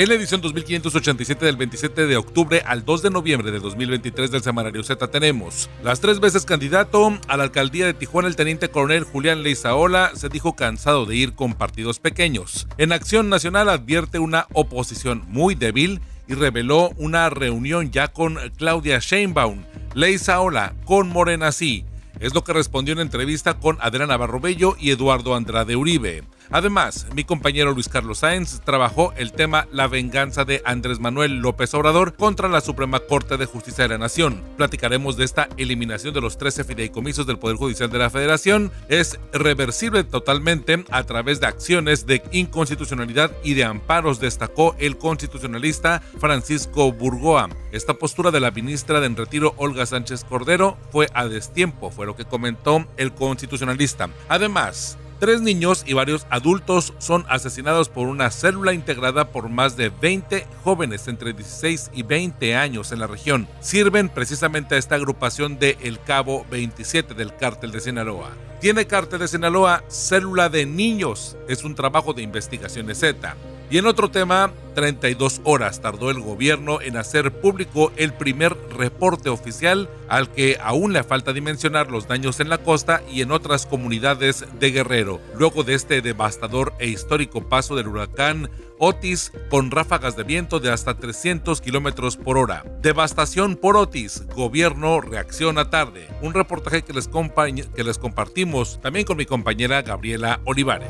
[0.00, 4.42] En la edición 2587 del 27 de octubre al 2 de noviembre de 2023 del
[4.42, 9.04] Semanario Z tenemos las tres veces candidato a la alcaldía de Tijuana el teniente coronel
[9.04, 12.66] Julián Leizaola se dijo cansado de ir con partidos pequeños.
[12.78, 19.00] En Acción Nacional advierte una oposición muy débil y reveló una reunión ya con Claudia
[19.00, 19.64] Sheinbaum.
[19.92, 21.84] Leizaola con Morena sí.
[22.20, 26.22] Es lo que respondió en entrevista con Adriana Barrobello y Eduardo Andrade Uribe.
[26.50, 31.74] Además, mi compañero Luis Carlos Sáenz trabajó el tema La venganza de Andrés Manuel López
[31.74, 34.42] Obrador contra la Suprema Corte de Justicia de la Nación.
[34.56, 38.72] Platicaremos de esta eliminación de los 13 fideicomisos del Poder Judicial de la Federación.
[38.88, 46.00] Es reversible totalmente a través de acciones de inconstitucionalidad y de amparos, destacó el constitucionalista
[46.18, 47.48] Francisco Burgoa.
[47.70, 52.06] Esta postura de la ministra de en retiro Olga Sánchez Cordero fue a destiempo, fue
[52.06, 54.08] lo que comentó el constitucionalista.
[54.28, 59.90] Además, Tres niños y varios adultos son asesinados por una célula integrada por más de
[59.90, 63.46] 20 jóvenes entre 16 y 20 años en la región.
[63.60, 68.30] Sirven precisamente a esta agrupación de El Cabo 27 del cártel de Sinaloa.
[68.62, 71.36] Tiene cártel de Sinaloa célula de niños.
[71.48, 73.36] Es un trabajo de investigación Z.
[73.70, 79.28] Y en otro tema, 32 horas tardó el gobierno en hacer público el primer reporte
[79.28, 83.66] oficial al que aún le falta dimensionar los daños en la costa y en otras
[83.66, 90.16] comunidades de Guerrero, luego de este devastador e histórico paso del huracán Otis con ráfagas
[90.16, 92.64] de viento de hasta 300 kilómetros por hora.
[92.82, 96.08] Devastación por Otis, gobierno reacciona tarde.
[96.22, 100.88] Un reportaje que les, que les compartimos también con mi compañera Gabriela Olivares.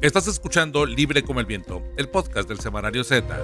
[0.00, 3.36] Estás escuchando Libre como el Viento, el podcast del Semanario Z.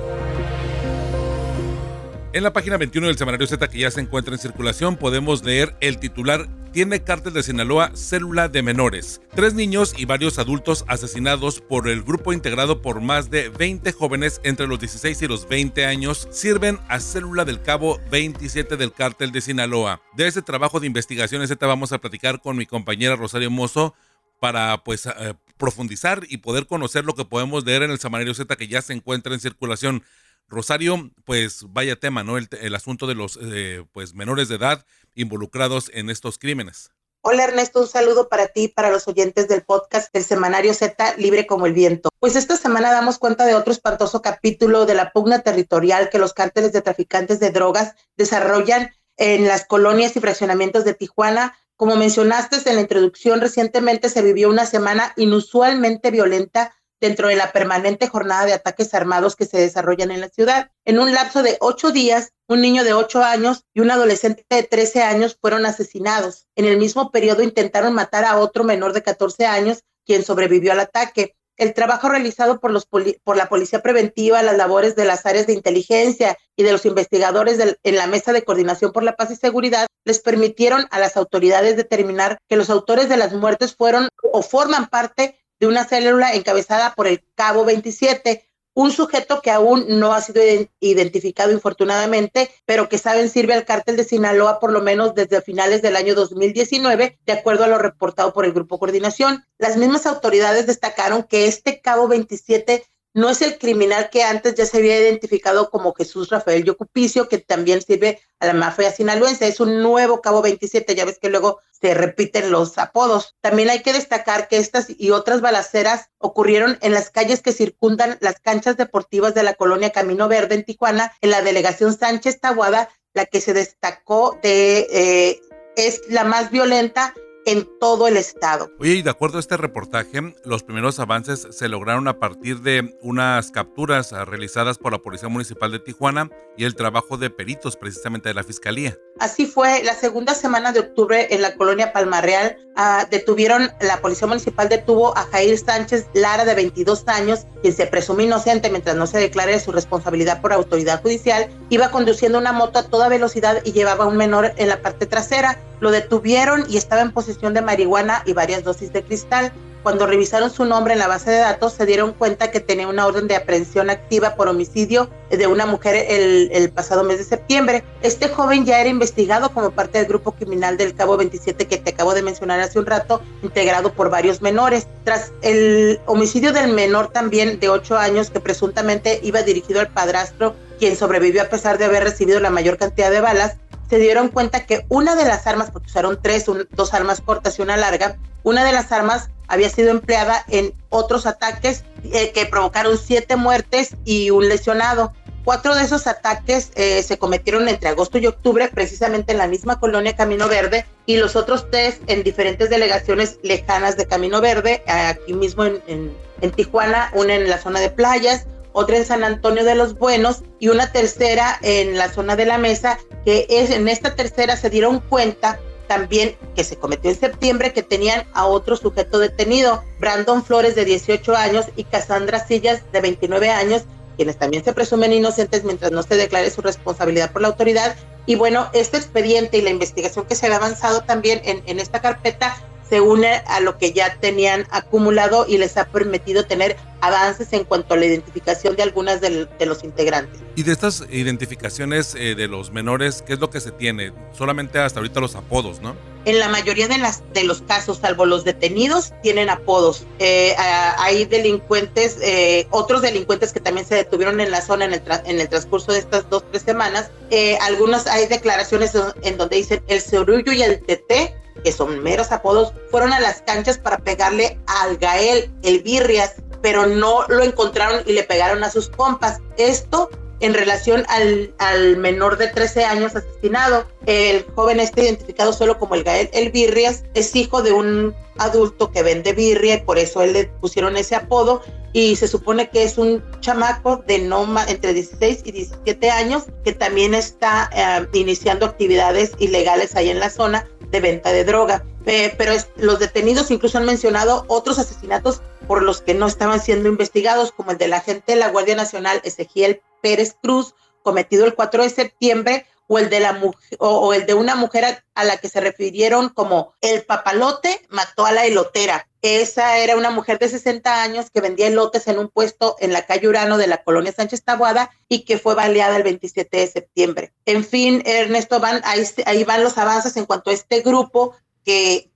[2.33, 5.75] En la página 21 del Semanario Z que ya se encuentra en circulación podemos leer
[5.81, 9.21] el titular Tiene cártel de Sinaloa célula de menores.
[9.35, 14.41] Tres niños y varios adultos asesinados por el grupo integrado por más de 20 jóvenes
[14.45, 19.33] entre los 16 y los 20 años sirven a célula del cabo 27 del cártel
[19.33, 20.03] de Sinaloa.
[20.17, 23.95] De ese trabajo de investigación Z vamos a platicar con mi compañera Rosario Mozo
[24.41, 28.55] para pues eh, profundizar y poder conocer lo que podemos leer en el Samanario Z
[28.57, 30.05] que ya se encuentra en circulación.
[30.47, 32.37] Rosario, pues vaya tema, ¿no?
[32.37, 34.85] El, asunto de los eh, pues menores de edad
[35.15, 36.91] involucrados en estos crímenes.
[37.27, 41.47] Hola Ernesto, un saludo para ti para los oyentes del podcast del Semanario Z Libre
[41.47, 42.11] como el Viento.
[42.21, 46.35] Pues esta semana damos cuenta de otro espantoso capítulo de la pugna territorial que los
[46.35, 52.57] cárteles de traficantes de drogas desarrollan en las colonias y fraccionamientos de Tijuana, como mencionaste
[52.69, 58.47] en la introducción, recientemente se vivió una semana inusualmente violenta dentro de la permanente jornada
[58.47, 60.71] de ataques armados que se desarrollan en la ciudad.
[60.85, 64.63] En un lapso de ocho días, un niño de ocho años y un adolescente de
[64.63, 66.47] trece años fueron asesinados.
[66.57, 70.81] En el mismo periodo intentaron matar a otro menor de catorce años, quien sobrevivió al
[70.81, 75.47] ataque el trabajo realizado por, los por la Policía Preventiva, las labores de las áreas
[75.47, 79.37] de inteligencia y de los investigadores en la Mesa de Coordinación por la Paz y
[79.37, 84.43] Seguridad les permitieron a las autoridades determinar que los autores de las muertes fueron o
[84.43, 90.13] forman parte de una célula encabezada por el Cabo 27, un sujeto que aún no
[90.13, 90.43] ha sido
[90.81, 95.81] identificado infortunadamente, pero que saben sirve al cártel de Sinaloa por lo menos desde finales
[95.81, 99.45] del año 2019, de acuerdo a lo reportado por el Grupo Coordinación.
[99.59, 102.85] Las mismas autoridades destacaron que este cabo 27
[103.15, 107.39] no es el criminal que antes ya se había identificado como Jesús Rafael Yocupicio, que
[107.39, 109.47] también sirve a la mafia sinaloense.
[109.47, 113.37] Es un nuevo cabo 27, ya ves que luego se repiten los apodos.
[113.41, 118.19] También hay que destacar que estas y otras balaceras ocurrieron en las calles que circundan
[118.21, 122.89] las canchas deportivas de la colonia Camino Verde en Tijuana, en la delegación Sánchez Tabuada,
[123.13, 125.41] la que se destacó de, eh,
[125.77, 127.15] es la más violenta
[127.47, 128.71] en todo el estado.
[128.79, 132.97] Oye, y de acuerdo a este reportaje, los primeros avances se lograron a partir de
[133.03, 138.29] unas capturas realizadas por la Policía Municipal de Tijuana y el trabajo de peritos precisamente
[138.29, 138.97] de la Fiscalía.
[139.19, 144.27] Así fue, la segunda semana de octubre en la colonia Palmarreal uh, detuvieron, la Policía
[144.27, 149.07] Municipal detuvo a Jair Sánchez Lara de 22 años, quien se presume inocente mientras no
[149.07, 153.73] se declare su responsabilidad por autoridad judicial, iba conduciendo una moto a toda velocidad y
[153.73, 155.59] llevaba a un menor en la parte trasera.
[155.85, 159.53] Lo detuvieron y estaba en posesión de marihuana y varias dosis de cristal.
[159.83, 163.07] Cuando revisaron su nombre en la base de datos, se dieron cuenta que tenía una
[163.07, 167.85] orden de aprehensión activa por homicidio de una mujer el, pasado mes de septiembre.
[168.01, 171.91] Este joven ya era investigado como parte del grupo criminal del Cabo 27 que te
[171.91, 174.87] acabo de mencionar hace un rato, integrado por varios menores.
[175.05, 180.55] Tras el homicidio del menor también de 8 años que presuntamente iba dirigido al padrastro,
[180.79, 183.59] quien sobrevivió a pesar de haber recibido la mayor cantidad de balas,
[183.95, 187.61] se dieron cuenta que una de las armas, porque usaron tres, un, dos armas cortas
[187.61, 192.45] y una larga, una de las armas había sido empleada en otros ataques eh, que
[192.47, 195.13] provocaron siete muertes y un lesionado.
[195.45, 199.79] Cuatro de esos ataques eh, se cometieron entre agosto y octubre, precisamente en la misma
[199.79, 205.35] colonia Camino Verde, y los otros tres en diferentes delegaciones lejanas de Camino Verde, aquí
[205.35, 209.65] mismo en, en, en Tijuana, una en la zona de playas, otra en San Antonio
[209.65, 213.89] de los Buenos y una tercera en la zona de la mesa, que es en
[213.89, 218.77] esta tercera se dieron cuenta también que se cometió en septiembre que tenían a otro
[218.77, 223.85] sujeto detenido, Brandon Flores de 18 años y Cassandra Sillas de 29 años,
[224.17, 227.95] quienes también se presumen inocentes mientras no se declare su responsabilidad por la autoridad.
[228.27, 232.01] Y bueno, este expediente y la investigación que se ha avanzado también en, en esta
[232.01, 232.57] carpeta
[232.95, 237.65] se une a lo que ya tenían acumulado y les ha permitido tener avances en
[237.65, 240.41] cuanto a la identificación de algunas de, de los integrantes.
[240.55, 244.13] Y de estas identificaciones eh, de los menores, ¿qué es lo que se tiene?
[244.33, 245.97] Solamente hasta ahorita los apodos, ¿no?
[246.25, 250.07] En la mayoría de, las, de los casos, salvo los detenidos, tienen apodos.
[250.21, 255.03] Eh, hay delincuentes, eh, otros delincuentes que también se detuvieron en la zona en el,
[255.27, 257.11] en el transcurso de estas dos, tres semanas.
[257.31, 258.93] Eh, algunos hay declaraciones
[259.23, 263.43] en donde dicen el Cerullo y el TT que son meros apodos, fueron a las
[263.43, 268.71] canchas para pegarle al Gael, el Birrias, pero no lo encontraron y le pegaron a
[268.71, 269.41] sus compas.
[269.59, 270.11] Esto
[270.41, 273.87] en relación al, al, menor de 13 años asesinado.
[274.07, 278.91] El joven está identificado solo como el Gael El Birrias, es hijo de un adulto
[278.91, 281.63] que vende birria y por eso él le pusieron ese apodo
[281.93, 286.73] y se supone que es un chamaco de no entre 16 y 17 años que
[286.73, 291.85] también está eh, iniciando actividades ilegales ahí en la zona de venta de droga.
[292.07, 296.61] Eh, pero es, los detenidos incluso han mencionado otros asesinatos por los que no estaban
[296.61, 301.55] siendo investigados, como el del agente de la Guardia Nacional Ezequiel Pérez Cruz, cometido el
[301.55, 303.41] 4 de septiembre, o el de la
[303.79, 308.27] o, o, el de una mujer a, la que se refirieron como el papalote mató
[308.27, 309.09] a la elotera.
[309.23, 313.07] Esa era una mujer de 60 años que vendía elotes en un puesto en la
[313.07, 317.33] calle Urano de la colonia Sánchez Tabuada y que fue baleada el 27 de septiembre.
[317.47, 321.35] En fin, Ernesto, van, ahí, ahí van los avances en cuanto a este grupo
[321.65, 322.11] que,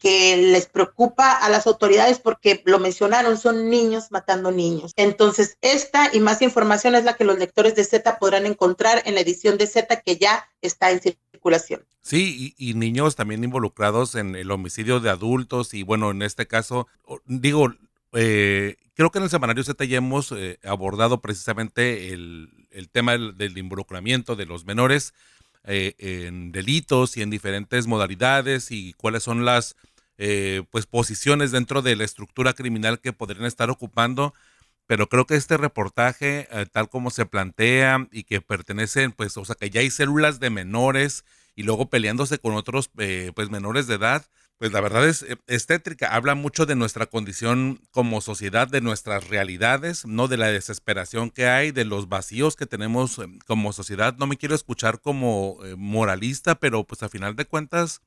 [0.53, 4.93] les preocupa a las autoridades porque lo mencionaron, son niños matando niños.
[4.97, 9.15] Entonces, esta y más información es la que los lectores de Z podrán encontrar en
[9.15, 11.85] la edición de Z que ya está en circulación.
[12.03, 16.47] Sí, y, y, niños también involucrados en el homicidio de adultos y bueno, en este
[16.47, 16.87] caso,
[17.27, 17.75] digo,
[18.13, 23.13] eh, creo que en el semanario Z ya hemos eh, abordado precisamente el, el tema
[23.13, 25.13] del, del involucramiento de los menores
[25.69, 29.77] eh, en delitos y en diferentes modalidades y cuáles son las
[30.21, 34.35] eh, pues posiciones dentro de la estructura criminal que podrían estar ocupando.
[34.89, 39.45] Pero creo que este reportaje, eh, tal como se plantea y que pertenecen, pues, o
[39.45, 43.87] sea, que ya hay células de menores y luego peleándose con otros, eh, pues, menores
[43.87, 44.27] de edad,
[44.59, 46.15] pues la verdad es, es tétrica.
[46.15, 51.47] Habla mucho de nuestra condición como sociedad, de nuestras realidades, no de la desesperación que
[51.47, 54.17] hay, de los vacíos que tenemos como sociedad.
[54.19, 58.03] No me quiero escuchar como eh, moralista, pero pues a final de cuentas,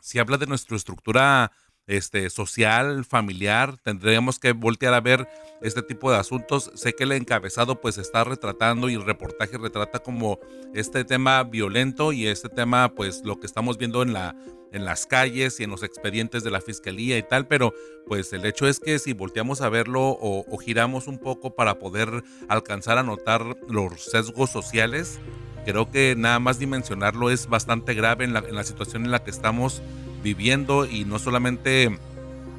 [0.00, 1.52] si habla de nuestra estructura
[1.88, 5.26] este, social, familiar, tendríamos que voltear a ver
[5.62, 6.70] este tipo de asuntos.
[6.74, 10.38] Sé que el encabezado pues está retratando y el reportaje retrata como
[10.74, 14.36] este tema violento y este tema pues lo que estamos viendo en la
[14.70, 17.72] en las calles y en los expedientes de la fiscalía y tal, pero
[18.06, 21.78] pues el hecho es que si volteamos a verlo o, o giramos un poco para
[21.78, 25.18] poder alcanzar a notar los sesgos sociales,
[25.64, 29.24] creo que nada más dimensionarlo es bastante grave en la, en la situación en la
[29.24, 29.82] que estamos
[30.28, 31.98] viviendo y no solamente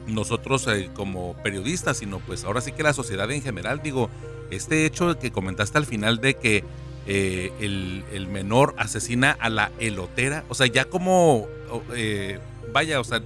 [0.07, 4.09] nosotros eh, como periodistas, sino pues ahora sí que la sociedad en general, digo,
[4.49, 6.63] este hecho que comentaste al final de que
[7.05, 11.47] eh, el, menor asesina a la elotera, o sea, ya como,
[11.95, 12.39] eh,
[12.73, 13.21] vaya, o sea,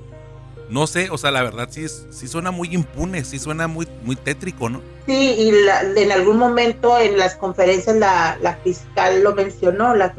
[0.69, 4.15] no sé, o sea, la verdad sí, sí suena muy impune, sí suena muy, muy
[4.15, 4.81] tétrico, ¿no?
[5.05, 5.51] Sí, y
[5.97, 10.13] en algún momento en las conferencias la, la fiscal lo mencionó, la,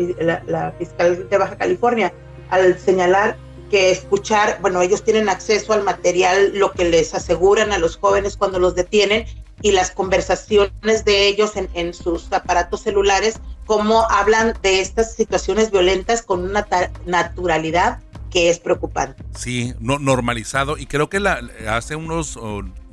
[0.46, 2.12] la, fiscal de Baja California,
[2.50, 3.36] al señalar
[3.74, 8.36] que escuchar, bueno, ellos tienen acceso al material, lo que les aseguran a los jóvenes
[8.36, 9.26] cuando los detienen
[9.62, 15.72] y las conversaciones de ellos en, en sus aparatos celulares, cómo hablan de estas situaciones
[15.72, 16.64] violentas con una
[17.04, 17.98] naturalidad
[18.30, 19.24] que es preocupante.
[19.36, 20.78] Sí, no, normalizado.
[20.78, 22.38] Y creo que la, hace unos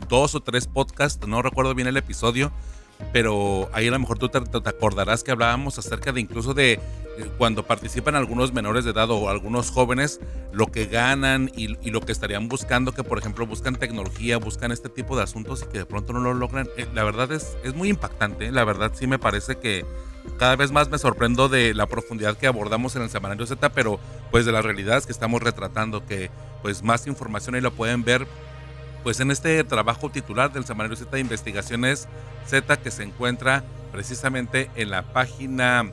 [0.10, 2.52] dos o tres podcasts, no recuerdo bien el episodio,
[3.12, 6.79] pero ahí a lo mejor tú te, acordarás que hablábamos acerca de incluso de eh,
[7.38, 10.20] cuando participan algunos menores de edad o algunos jóvenes,
[10.53, 14.72] lo que ganan y, y, lo que estarían buscando, que por ejemplo buscan tecnología, buscan
[14.72, 16.70] este tipo de asuntos y que de pronto no lo logran.
[16.77, 19.86] Eh, la verdad es, es muy impactante, la verdad sí me parece que
[20.38, 24.00] cada vez más me sorprendo de la profundidad que abordamos en el semanario Z, pero
[24.29, 26.29] pues de las realidades que estamos retratando, que
[26.62, 28.27] pues más información ahí lo pueden ver
[29.03, 32.08] pues en este trabajo titular del semanario Z de investigaciones
[32.46, 35.91] Z que se encuentra precisamente en la página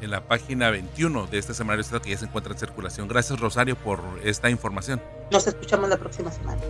[0.00, 3.08] en la página 21 de este semanario Z que ya se encuentra en circulación.
[3.08, 5.02] Gracias Rosario por esta información.
[5.32, 6.60] Nos escuchamos la próxima semana.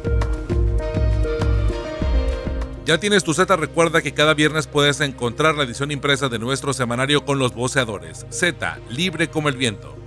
[2.87, 6.73] Ya tienes tu Z, recuerda que cada viernes puedes encontrar la edición impresa de nuestro
[6.73, 8.25] semanario con los voceadores.
[8.31, 9.98] Z, libre como el viento.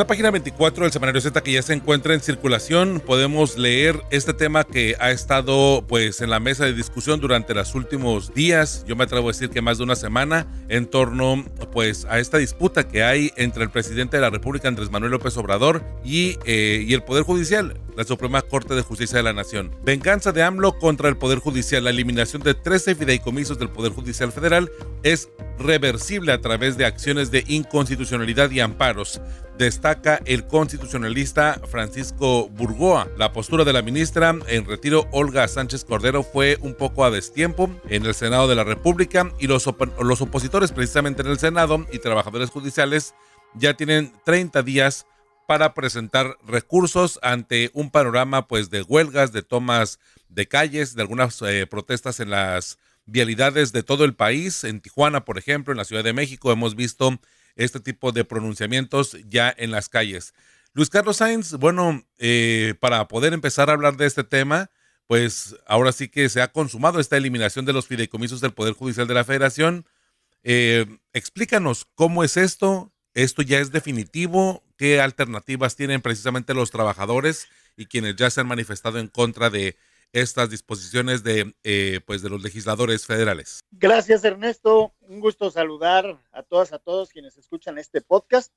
[0.00, 4.32] La página 24 del semanario Z que ya se encuentra en circulación, podemos leer este
[4.32, 8.96] tema que ha estado pues en la mesa de discusión durante los últimos días, yo
[8.96, 12.88] me atrevo a decir que más de una semana, en torno pues a esta disputa
[12.88, 16.94] que hay entre el presidente de la República Andrés Manuel López Obrador y, eh, y
[16.94, 19.76] el Poder Judicial, la Suprema Corte de Justicia de la Nación.
[19.84, 24.32] Venganza de AMLO contra el Poder Judicial, la eliminación de 13 fideicomisos del Poder Judicial
[24.32, 24.70] Federal
[25.02, 25.28] es
[25.58, 29.20] reversible a través de acciones de inconstitucionalidad y amparos.
[29.58, 29.89] Destaca
[30.24, 33.08] el constitucionalista Francisco Burgoa.
[33.16, 37.68] La postura de la ministra en retiro Olga Sánchez Cordero fue un poco a destiempo
[37.88, 39.68] en el Senado de la República y los,
[40.00, 43.14] los opositores precisamente en el Senado y trabajadores judiciales
[43.54, 45.06] ya tienen 30 días
[45.48, 51.42] para presentar recursos ante un panorama pues de huelgas, de tomas de calles, de algunas
[51.42, 54.62] eh, protestas en las vialidades de todo el país.
[54.62, 57.18] En Tijuana, por ejemplo, en la Ciudad de México hemos visto
[57.64, 60.34] este tipo de pronunciamientos ya en las calles.
[60.72, 64.70] Luis Carlos Sainz, bueno, eh, para poder empezar a hablar de este tema,
[65.06, 69.08] pues ahora sí que se ha consumado esta eliminación de los fideicomisos del Poder Judicial
[69.08, 69.86] de la Federación.
[70.42, 77.48] Eh, explícanos cómo es esto, esto ya es definitivo, qué alternativas tienen precisamente los trabajadores
[77.76, 79.76] y quienes ya se han manifestado en contra de
[80.12, 83.60] estas disposiciones de, eh, pues de los legisladores federales.
[83.70, 84.94] Gracias, Ernesto.
[85.00, 88.52] Un gusto saludar a todas, a todos quienes escuchan este podcast.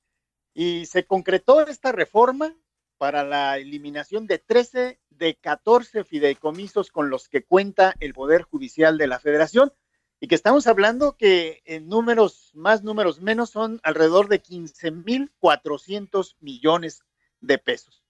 [0.52, 2.56] Y se concretó esta reforma
[2.96, 8.98] para la eliminación de 13 de 14 fideicomisos con los que cuenta el Poder Judicial
[8.98, 9.72] de la Federación
[10.20, 17.02] y que estamos hablando que en números más, números menos, son alrededor de 15.400 millones
[17.40, 18.02] de pesos.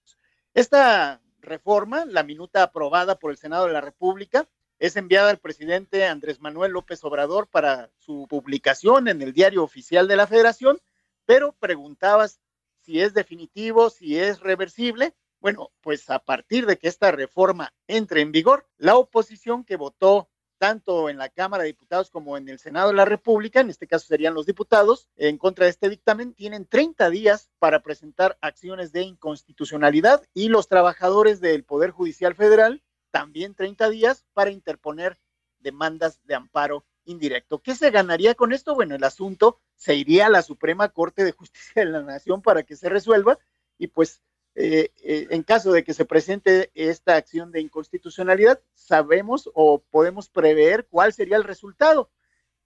[0.52, 4.48] Esta reforma, la minuta aprobada por el Senado de la República,
[4.78, 10.08] es enviada al presidente Andrés Manuel López Obrador para su publicación en el diario oficial
[10.08, 10.80] de la Federación,
[11.24, 12.40] pero preguntabas
[12.80, 15.14] si es definitivo, si es reversible.
[15.40, 20.28] Bueno, pues a partir de que esta reforma entre en vigor, la oposición que votó
[20.64, 23.87] tanto en la Cámara de Diputados como en el Senado de la República, en este
[23.87, 28.90] caso serían los diputados, en contra de este dictamen, tienen 30 días para presentar acciones
[28.90, 35.18] de inconstitucionalidad y los trabajadores del Poder Judicial Federal también 30 días para interponer
[35.59, 37.61] demandas de amparo indirecto.
[37.61, 38.75] ¿Qué se ganaría con esto?
[38.75, 42.62] Bueno, el asunto se iría a la Suprema Corte de Justicia de la Nación para
[42.62, 43.38] que se resuelva
[43.76, 44.23] y pues
[44.56, 50.28] eh, eh, en caso de que se presente esta acción de inconstitucionalidad, sabemos o podemos
[50.28, 52.11] prever cuál sería el resultado.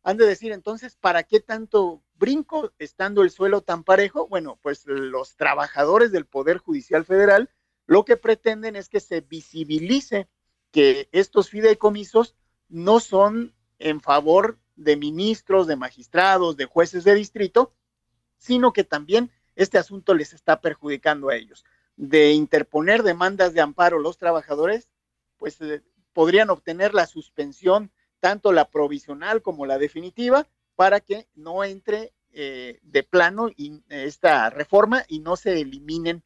[0.02, 4.28] Han de decir entonces, ¿para qué tanto brinco estando el suelo tan parejo?
[4.28, 7.50] Bueno, pues los trabajadores del Poder Judicial Federal
[7.87, 10.28] lo que pretenden es que se visibilice
[10.71, 12.37] que estos fideicomisos
[12.68, 17.73] no son en favor de ministros, de magistrados, de jueces de distrito,
[18.37, 21.64] sino que también este asunto les está perjudicando a ellos
[21.99, 24.88] de interponer demandas de amparo los trabajadores,
[25.37, 27.90] pues eh, podrían obtener la suspensión,
[28.21, 33.50] tanto la provisional como la definitiva, para que no entre eh, de plano
[33.88, 36.23] esta reforma y no se eliminen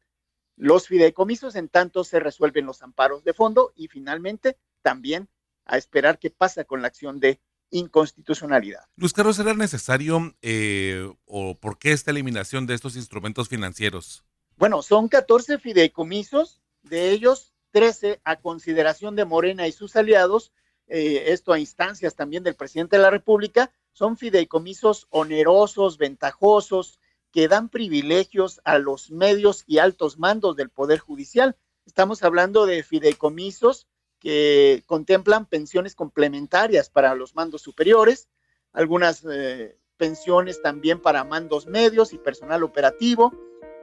[0.55, 5.27] los fideicomisos, en tanto se resuelven los amparos de fondo y finalmente también
[5.65, 7.39] a esperar qué pasa con la acción de
[7.71, 8.83] inconstitucionalidad.
[8.95, 14.23] Luis Carlos, ¿será necesario eh, o por qué esta eliminación de estos instrumentos financieros?
[14.57, 20.51] Bueno, son 14 fideicomisos, de ellos 13 a consideración de Morena y sus aliados,
[20.87, 26.99] eh, esto a instancias también del presidente de la República, son fideicomisos onerosos, ventajosos,
[27.31, 31.57] que dan privilegios a los medios y altos mandos del Poder Judicial.
[31.85, 33.87] Estamos hablando de fideicomisos
[34.19, 38.29] que contemplan pensiones complementarias para los mandos superiores,
[38.71, 43.33] algunas eh, pensiones también para mandos medios y personal operativo,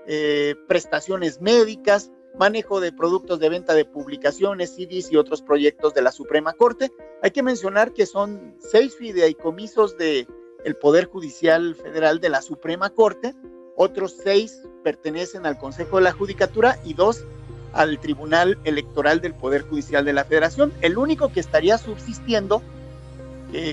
[0.07, 6.03] eh, prestaciones médicas, manejo de productos de venta de publicaciones, CDs y otros proyectos de
[6.03, 6.91] la Suprema Corte.
[7.23, 10.27] Hay que mencionar que son seis fideicomisos del
[10.65, 13.35] el Poder Judicial Federal de la Suprema Corte,
[13.77, 17.25] otros seis pertenecen al Consejo de la Judicatura y dos
[17.73, 20.73] al Tribunal Electoral del Poder Judicial de la Federación.
[20.81, 22.63] El único que estaría subsistiendo,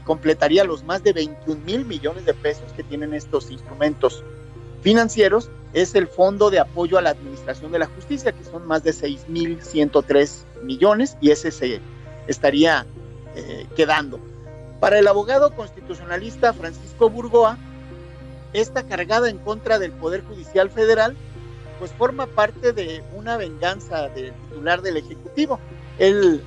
[0.05, 4.24] completaría los más de 21 mil millones de pesos que tienen estos instrumentos
[4.81, 8.84] financieros, es el Fondo de Apoyo a la Administración de la Justicia, que son más
[8.84, 11.79] de 6 mil 103 millones, y ese se
[12.27, 12.86] estaría
[13.36, 14.19] eh, quedando.
[14.79, 17.57] Para el abogado constitucionalista Francisco Burgoa,
[18.53, 21.15] esta cargada en contra del Poder Judicial Federal
[21.77, 25.60] pues forma parte de una venganza del titular del Ejecutivo.
[26.00, 26.41] Él,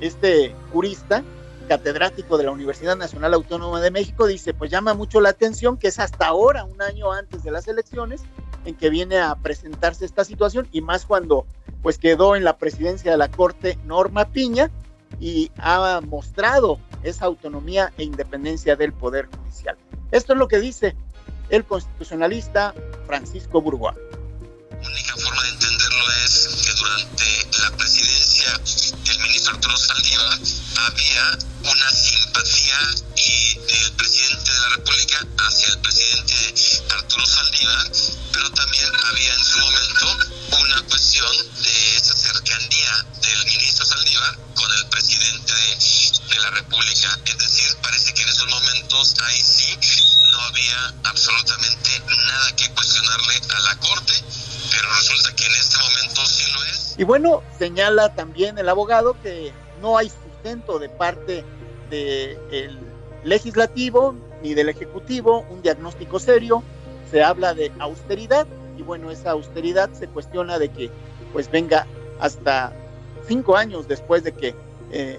[0.00, 1.22] este jurista,
[1.68, 5.88] catedrático de la Universidad Nacional Autónoma de México, dice, pues llama mucho la atención que
[5.88, 8.22] es hasta ahora, un año antes de las elecciones,
[8.64, 11.46] en que viene a presentarse esta situación y más cuando
[11.82, 14.70] pues quedó en la presidencia de la Corte Norma Piña
[15.20, 19.76] y ha mostrado esa autonomía e independencia del Poder Judicial.
[20.10, 20.94] Esto es lo que dice
[21.50, 22.74] el constitucionalista
[23.06, 23.94] Francisco Burgoa
[24.88, 28.91] única forma de entenderlo es que durante la presidencia
[29.48, 30.38] Arturo Saldívar
[30.76, 32.78] había una simpatía
[33.16, 36.54] del presidente de la República hacia el presidente
[36.90, 37.90] Arturo Saldívar,
[38.32, 40.18] pero también había en su momento
[40.60, 47.18] una cuestión de esa cercanía del ministro Saldívar con el presidente de, de la República.
[47.26, 49.78] Es decir, parece que en esos momentos ahí sí
[50.30, 54.22] no había absolutamente nada que cuestionarle a la Corte
[54.72, 56.81] pero resulta que en este momento sí lo es.
[57.02, 61.44] Y bueno, señala también el abogado que no hay sustento de parte
[61.90, 62.78] del
[63.24, 66.62] legislativo ni del ejecutivo, un diagnóstico serio,
[67.10, 68.46] se habla de austeridad
[68.78, 70.90] y bueno, esa austeridad se cuestiona de que
[71.32, 71.88] pues venga
[72.20, 72.72] hasta
[73.26, 74.54] cinco años después de que
[74.92, 75.18] eh,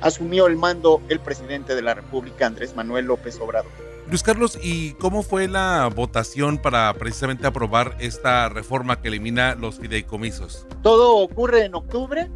[0.00, 3.89] asumió el mando el presidente de la República, Andrés Manuel López Obrador.
[4.10, 9.78] Luis Carlos, ¿y cómo fue la votación para precisamente aprobar esta reforma que elimina los
[9.78, 10.66] fideicomisos?
[10.82, 12.28] Todo ocurre en octubre.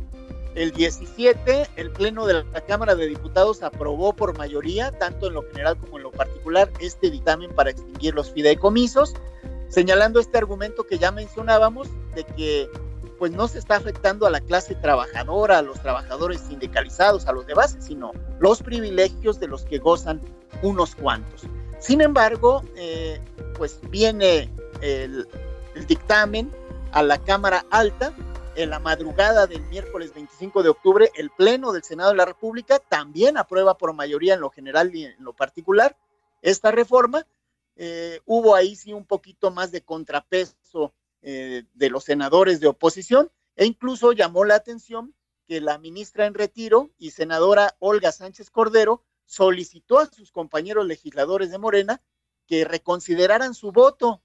[0.55, 5.43] El 17, el Pleno de la Cámara de Diputados aprobó por mayoría, tanto en lo
[5.51, 9.13] general como en lo particular, este dictamen para extinguir los fideicomisos,
[9.69, 12.71] señalando este argumento que ya mencionábamos de que
[13.19, 17.49] pues no se está afectando a la clase trabajadora, a los trabajadores sindicalizados, a los
[17.49, 20.21] de base, sino los privilegios de los que gozan
[20.63, 21.43] unos cuantos.
[21.85, 23.21] Sin embargo, eh,
[23.59, 25.29] pues viene el,
[25.87, 26.51] dictamen
[26.93, 28.15] a la Cámara Alta
[28.57, 32.79] en la madrugada del miércoles 25 de octubre, el Pleno del Senado de la República
[32.79, 35.95] también aprueba por mayoría en lo general y en lo particular
[36.41, 37.27] esta reforma.
[37.77, 43.31] Eh, hubo ahí sí un poquito más de contrapeso eh, de los senadores de oposición
[43.57, 45.15] e incluso llamó la atención
[45.47, 51.51] que la ministra en retiro y senadora Olga Sánchez Cordero solicitó a sus compañeros legisladores
[51.51, 52.03] de Morena
[52.47, 54.23] que reconsideraran su voto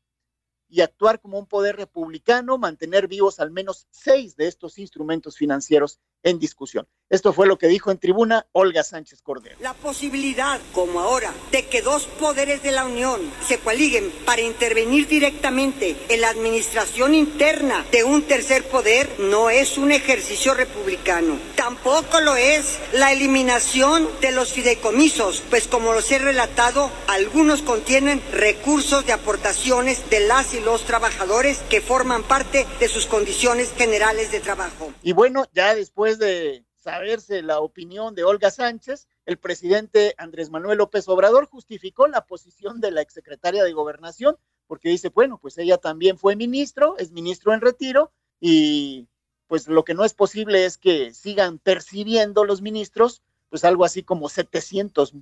[0.68, 6.00] y actuar como un poder republicano, mantener vivos al menos seis de estos instrumentos financieros
[6.24, 6.88] en discusión.
[7.10, 9.56] Esto fue lo que dijo en tribuna Olga Sánchez Cordero.
[9.62, 15.08] La posibilidad, como ahora, de que dos poderes de la Unión se coaliguen para intervenir
[15.08, 21.40] directamente en la administración interna de un tercer poder no es un ejercicio republicano.
[21.56, 28.22] Tampoco lo es la eliminación de los fideicomisos, pues como los he relatado, algunos contienen
[28.32, 34.32] recursos de aportaciones de las y los trabajadores que forman parte de sus condiciones generales
[34.32, 34.94] de trabajo.
[35.02, 40.78] Y bueno, ya después de saberse la opinión de Olga Sánchez, el presidente Andrés Manuel
[40.78, 45.78] López Obrador justificó la posición de la exsecretaria de Gobernación, porque dice, bueno, pues ella
[45.78, 49.08] también fue ministro, es ministro en retiro, y
[49.48, 54.04] pues lo que no es posible es que sigan percibiendo los ministros, pues algo así
[54.04, 55.13] como 700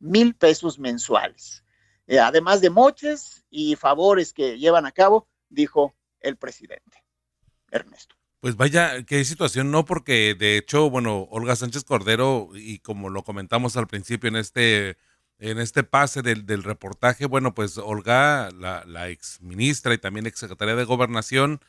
[0.00, 1.64] mil pesos mensuales,
[2.06, 7.04] eh, además de moches y favores que llevan a cabo, dijo el presidente.
[7.70, 8.15] Ernesto.
[8.40, 13.24] Pues vaya, qué situación, no, porque de hecho, bueno, Olga Sánchez Cordero, y como lo
[13.24, 14.96] comentamos al principio en este,
[15.38, 20.26] en este pase del, del reportaje, bueno, pues Olga, la, la ex ministra y también
[20.26, 21.60] ex secretaria de Gobernación,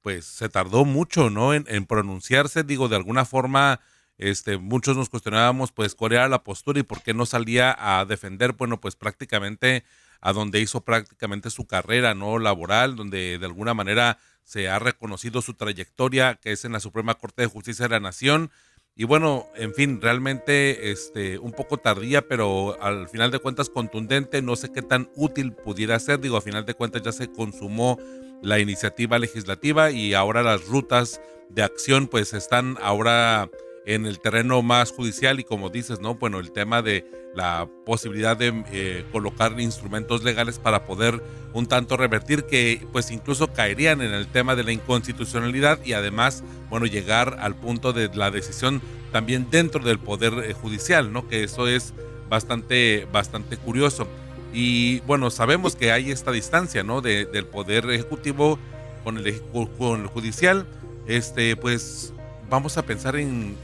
[0.00, 1.54] pues se tardó mucho, ¿no?
[1.54, 3.80] En, en, pronunciarse, digo, de alguna forma,
[4.18, 8.04] este, muchos nos cuestionábamos, pues, cuál era la postura y por qué no salía a
[8.06, 9.84] defender, bueno, pues prácticamente
[10.24, 12.38] a donde hizo prácticamente su carrera, ¿no?
[12.38, 17.14] Laboral, donde de alguna manera se ha reconocido su trayectoria, que es en la Suprema
[17.14, 18.50] Corte de Justicia de la Nación.
[18.96, 24.40] Y bueno, en fin, realmente este, un poco tardía, pero al final de cuentas contundente,
[24.40, 27.98] no sé qué tan útil pudiera ser, digo, al final de cuentas ya se consumó
[28.40, 33.50] la iniciativa legislativa y ahora las rutas de acción pues están ahora
[33.86, 36.14] en el terreno más judicial y como dices, ¿no?
[36.14, 41.96] Bueno, el tema de la posibilidad de eh, colocar instrumentos legales para poder un tanto
[41.96, 47.38] revertir que pues incluso caerían en el tema de la inconstitucionalidad y además, bueno, llegar
[47.40, 48.80] al punto de la decisión
[49.12, 51.28] también dentro del poder eh, judicial, ¿no?
[51.28, 51.92] Que eso es
[52.28, 54.08] bastante, bastante curioso.
[54.52, 57.00] Y bueno, sabemos que hay esta distancia, ¿no?
[57.00, 58.58] De, del poder ejecutivo
[59.02, 59.42] con el,
[59.78, 60.66] con el judicial.
[61.06, 62.14] Este, pues
[62.54, 63.56] vamos a pensar en,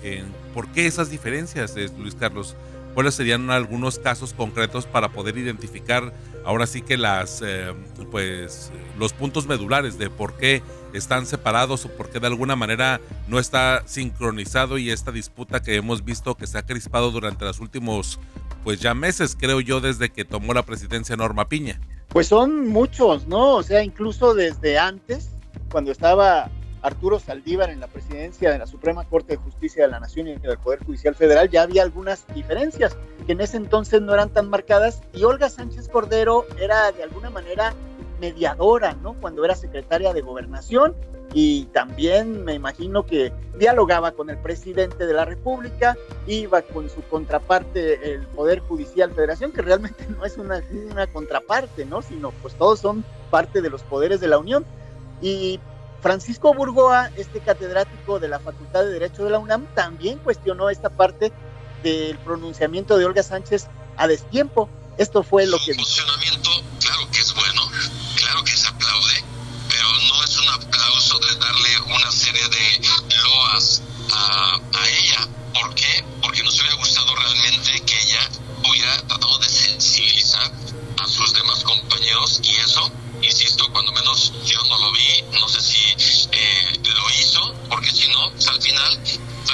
[0.53, 2.57] por qué esas diferencias, eh, Luis Carlos.
[2.93, 6.13] ¿Cuáles serían algunos casos concretos para poder identificar
[6.45, 7.73] ahora sí que las, eh,
[8.11, 10.61] pues, los puntos medulares de por qué
[10.93, 15.77] están separados o por qué de alguna manera no está sincronizado y esta disputa que
[15.77, 18.19] hemos visto que se ha crispado durante los últimos
[18.65, 21.81] pues ya meses, creo yo, desde que tomó la presidencia Norma Piña.
[22.09, 23.55] Pues son muchos, ¿no?
[23.55, 25.31] O sea, incluso desde antes,
[25.71, 26.51] cuando estaba
[26.83, 30.37] Arturo Saldívar en la presidencia de la Suprema Corte de Justicia de la Nación y
[30.37, 34.49] del Poder Judicial Federal, ya había algunas diferencias que en ese entonces no eran tan
[34.49, 37.75] marcadas y Olga Sánchez Cordero era de alguna manera
[38.21, 39.15] mediadora, ¿no?
[39.15, 40.95] Cuando era secretaria de gobernación
[41.33, 47.03] y también me imagino que dialogaba con el presidente de la República, iba con su
[47.03, 52.03] contraparte, el Poder Judicial Federación, que realmente no es una, una contraparte, ¿no?
[52.03, 54.65] Sino pues todos son parte de los poderes de la Unión.
[55.23, 55.61] Y
[56.01, 60.91] Francisco Burgoa, este catedrático de la Facultad de Derecho de la UNAM, también cuestionó esta
[60.91, 61.33] parte
[61.83, 64.69] del pronunciamiento de Olga Sánchez a destiempo.
[64.99, 65.75] Esto fue lo que...
[65.75, 67.63] Funcionamiento, claro que es bueno,
[68.17, 69.25] claro que se aplaude,
[69.69, 72.89] pero no es un aplauso de darle una serie de
[73.23, 73.83] loas
[74.13, 75.29] a, a ella.
[75.55, 76.05] ¿Por qué?
[76.23, 78.29] Porque nos hubiera gustado realmente que ella
[78.69, 80.51] hubiera tratado de sensibilizar
[80.99, 82.91] a sus demás compañeros y eso,
[83.23, 84.63] insisto, cuando menos yo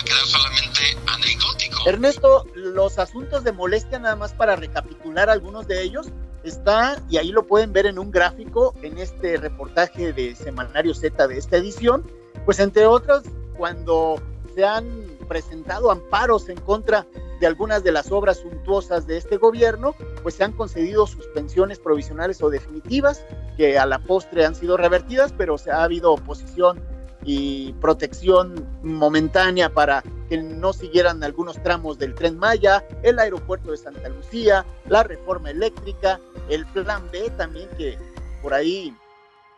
[0.07, 1.83] quedar solamente anecdótico.
[1.87, 6.09] Ernesto, los asuntos de molestia, nada más para recapitular algunos de ellos,
[6.45, 11.29] está, y ahí lo pueden ver en un gráfico, en este reportaje de Semanario Z
[11.29, 12.05] de esta edición,
[12.45, 13.25] pues entre otros,
[13.57, 14.23] cuando
[14.55, 14.87] se han
[15.29, 17.07] presentado amparos en contra
[17.41, 22.43] de algunas de las obras suntuosas de este gobierno, pues se han concedido suspensiones provisionales
[22.43, 23.25] o definitivas,
[23.57, 26.81] que a la postre han sido revertidas, pero se ha habido oposición
[27.27, 33.77] y protección momentánea para que no siguieran algunos tramos del tren Maya, el aeropuerto de
[33.77, 37.99] Santa Lucía, la reforma eléctrica, el plan B también que
[38.43, 38.97] por ahí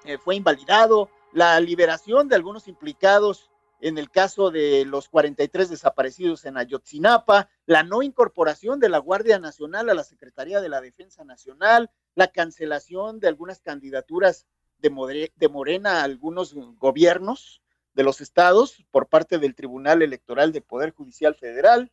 [0.05, 3.51] eh, fue invalidado, la liberación de algunos implicados
[3.81, 9.39] en el caso de los 43 desaparecidos en Ayotzinapa, la no incorporación de la Guardia
[9.39, 14.47] Nacional a la Secretaría de la Defensa Nacional, la cancelación de algunas candidaturas
[14.81, 17.63] de, de Morena a algunos gobiernos
[17.95, 21.91] de los estados por parte del Tribunal Electoral del Poder Judicial Federal,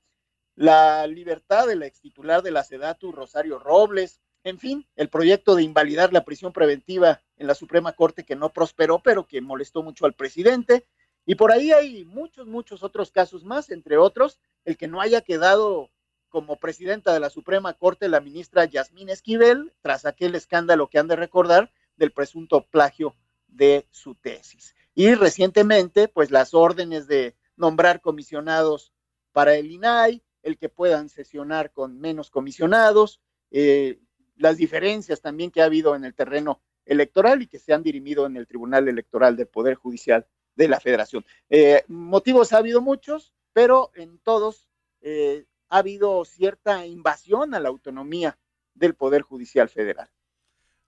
[0.55, 5.55] la libertad de la ex titular de la SEDATU, Rosario Robles, en fin, el proyecto
[5.55, 9.81] de invalidar la prisión preventiva en la Suprema Corte que no prosperó, pero que molestó
[9.81, 10.85] mucho al presidente,
[11.25, 15.21] y por ahí hay muchos, muchos otros casos más, entre otros, el que no haya
[15.21, 15.89] quedado
[16.29, 21.07] como presidenta de la Suprema Corte la ministra Yasmín Esquivel, tras aquel escándalo que han
[21.07, 23.15] de recordar del presunto plagio
[23.47, 24.75] de su tesis.
[24.93, 28.93] Y recientemente, pues las órdenes de nombrar comisionados
[29.31, 33.19] para el INAI, el que puedan sesionar con menos comisionados,
[33.51, 33.99] eh,
[34.37, 38.25] las diferencias también que ha habido en el terreno electoral y que se han dirimido
[38.25, 41.25] en el Tribunal Electoral del Poder Judicial de la federación.
[41.49, 44.69] Eh, motivos ha habido muchos, pero en todos
[45.01, 48.37] eh, ha habido cierta invasión a la autonomía
[48.73, 50.09] del Poder Judicial Federal.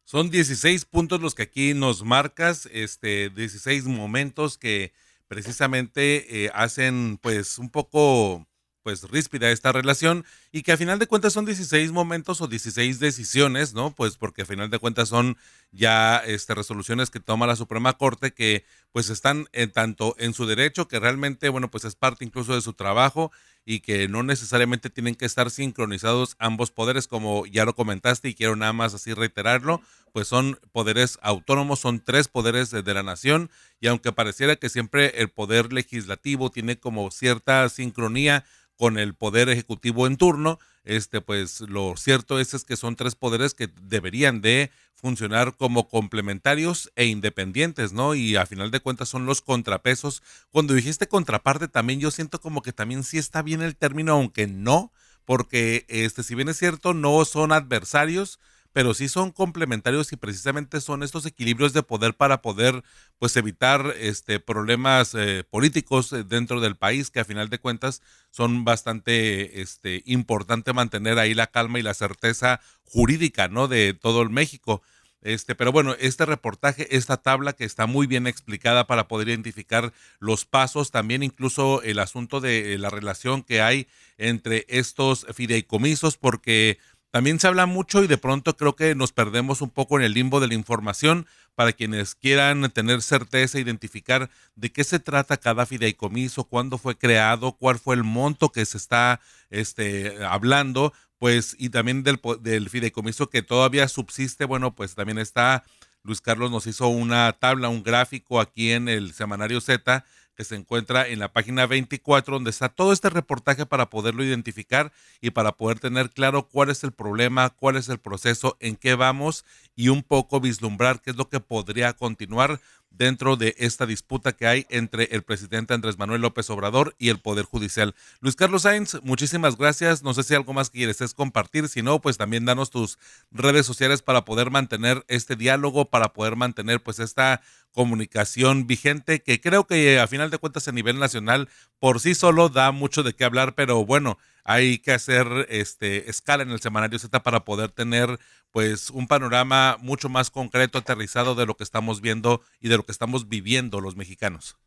[0.10, 4.94] Son 16 puntos los que aquí nos marcas, este, 16 momentos que
[5.28, 8.48] precisamente eh, hacen pues un poco
[8.84, 13.02] pues ríspida esta relación y que a final de cuentas son 16 momentos o 16
[13.02, 13.94] decisiones, ¿no?
[13.94, 15.36] Pues porque a final de cuentas son
[15.74, 20.46] ya este, resoluciones que toma la Suprema Corte que pues están en, tanto en su
[20.46, 23.34] derecho, que realmente, bueno, pues es parte incluso de su trabajo
[23.70, 28.34] y que no necesariamente tienen que estar sincronizados ambos poderes, como ya lo comentaste y
[28.34, 29.82] quiero nada más así reiterarlo,
[30.14, 33.50] pues son poderes autónomos, son tres poderes de, de la nación
[33.82, 38.46] y aunque pareciera que siempre el poder legislativo tiene como cierta sincronía
[38.78, 43.16] con el poder ejecutivo en turno, este pues lo cierto es, es que son tres
[43.16, 48.16] poderes que deberían de funcionar como complementarios e independientes, ¿no?
[48.16, 50.24] Y a final de cuentas son los contrapesos.
[50.50, 54.48] Cuando dijiste contraparte también yo siento como que también sí está bien el término, aunque
[54.48, 54.92] no,
[55.26, 58.40] porque este si bien es cierto no son adversarios,
[58.74, 62.84] pero sí son complementarios y precisamente son estos equilibrios de poder para poder
[63.20, 68.02] pues evitar este problemas eh, políticos eh, dentro del país que a final de cuentas
[68.32, 74.22] son bastante este importante mantener ahí la calma y la certeza jurídica no de todo
[74.22, 74.82] el México.
[75.22, 79.92] Este, pero bueno, este reportaje, esta tabla que está muy bien explicada para poder identificar
[80.20, 86.78] los pasos, también incluso el asunto de la relación que hay entre estos fideicomisos, porque
[87.12, 90.14] también se habla mucho y de pronto creo que nos perdemos un poco en el
[90.14, 95.66] limbo de la información para quienes quieran tener certeza, identificar de qué se trata cada
[95.66, 101.70] fideicomiso, cuándo fue creado, cuál fue el monto que se está este, hablando, pues y
[101.70, 105.64] también del, del fideicomiso que todavía subsiste, bueno, pues también está,
[106.04, 110.06] Luis Carlos nos hizo una tabla, un gráfico aquí en el semanario Z
[110.38, 114.94] que se encuentra en la página 24, donde está todo este reportaje para poderlo identificar
[115.20, 118.94] y para poder tener claro cuál es el problema, cuál es el proceso, en qué
[118.94, 119.46] vamos
[119.76, 122.62] y un poco vislumbrar qué es lo que podría continuar
[122.98, 127.20] dentro de esta disputa que hay entre el presidente Andrés Manuel López Obrador y el
[127.20, 127.96] Poder Judicial.
[128.22, 130.04] Luis Carlos Sainz, muchísimas gracias.
[130.04, 132.98] No sé si algo más quieres compartir, si no, pues también danos tus
[133.32, 137.42] redes sociales para poder mantener este diálogo, para poder mantener pues esta
[137.78, 142.50] comunicación vigente que creo que a final de cuentas a nivel nacional por sí solo
[142.50, 146.98] da mucho de qué hablar, pero bueno, hay que hacer este escala en el semanario
[146.98, 148.18] Z para poder tener
[148.50, 152.84] pues un panorama mucho más concreto, aterrizado de lo que estamos viendo y de lo
[152.84, 154.58] que estamos viviendo los mexicanos.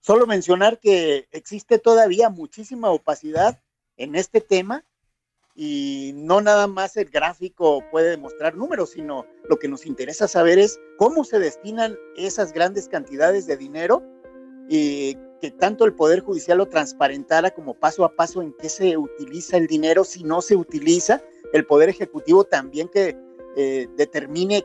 [0.00, 3.60] Solo mencionar que existe todavía muchísima opacidad
[3.98, 4.82] en este tema
[5.56, 10.58] y no nada más el gráfico puede demostrar números, sino lo que nos interesa saber
[10.58, 14.02] es cómo se destinan esas grandes cantidades de dinero
[14.68, 18.96] y que tanto el Poder Judicial lo transparentara como paso a paso en qué se
[18.96, 23.16] utiliza el dinero, si no se utiliza, el Poder Ejecutivo también que
[23.56, 24.64] eh, determine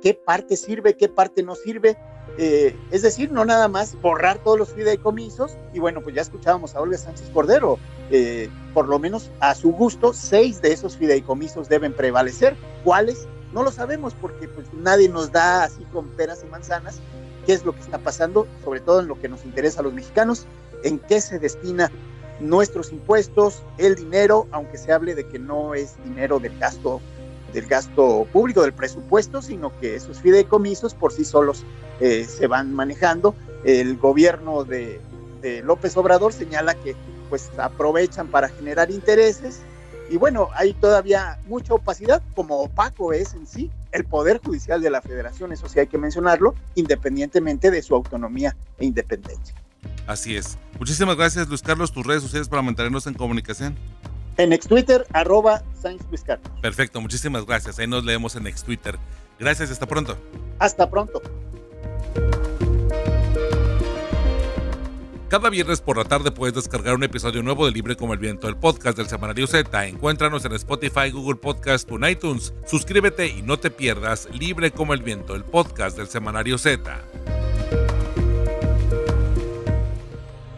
[0.00, 1.96] qué parte sirve, qué parte no sirve.
[2.38, 5.56] Eh, es decir, no nada más borrar todos los fideicomisos.
[5.74, 7.78] Y bueno, pues ya escuchábamos a Olga Sánchez Cordero.
[8.10, 12.56] Eh, por lo menos a su gusto, seis de esos fideicomisos deben prevalecer.
[12.84, 13.26] ¿Cuáles?
[13.52, 17.00] No lo sabemos porque pues, nadie nos da así con peras y manzanas
[17.46, 19.92] qué es lo que está pasando, sobre todo en lo que nos interesa a los
[19.92, 20.46] mexicanos,
[20.84, 21.90] en qué se destina
[22.40, 27.00] nuestros impuestos, el dinero, aunque se hable de que no es dinero del gasto
[27.52, 31.64] del gasto público, del presupuesto, sino que esos fideicomisos por sí solos
[31.98, 33.34] eh, se van manejando.
[33.64, 35.00] El gobierno de,
[35.42, 36.94] de, López Obrador señala que
[37.30, 39.60] pues aprovechan para generar intereses
[40.10, 44.90] y bueno, hay todavía mucha opacidad, como opaco es en sí el Poder Judicial de
[44.90, 49.54] la Federación, eso sí hay que mencionarlo, independientemente de su autonomía e independencia.
[50.08, 50.58] Así es.
[50.78, 51.92] Muchísimas gracias, Luis Carlos.
[51.92, 53.76] Tus redes sociales para mantenernos en comunicación.
[54.36, 56.50] En ex Twitter, arroba Sainz Luis Carlos.
[56.60, 57.78] Perfecto, muchísimas gracias.
[57.78, 58.98] Ahí nos leemos en ex Twitter.
[59.38, 60.18] Gracias, hasta pronto.
[60.58, 61.22] Hasta pronto.
[65.30, 68.48] Cada viernes por la tarde puedes descargar un episodio nuevo de Libre como el Viento,
[68.48, 69.86] el podcast del Semanario Z.
[69.86, 72.52] Encuéntranos en Spotify, Google Podcast o iTunes.
[72.66, 77.00] Suscríbete y no te pierdas Libre como el Viento, el podcast del Semanario Z.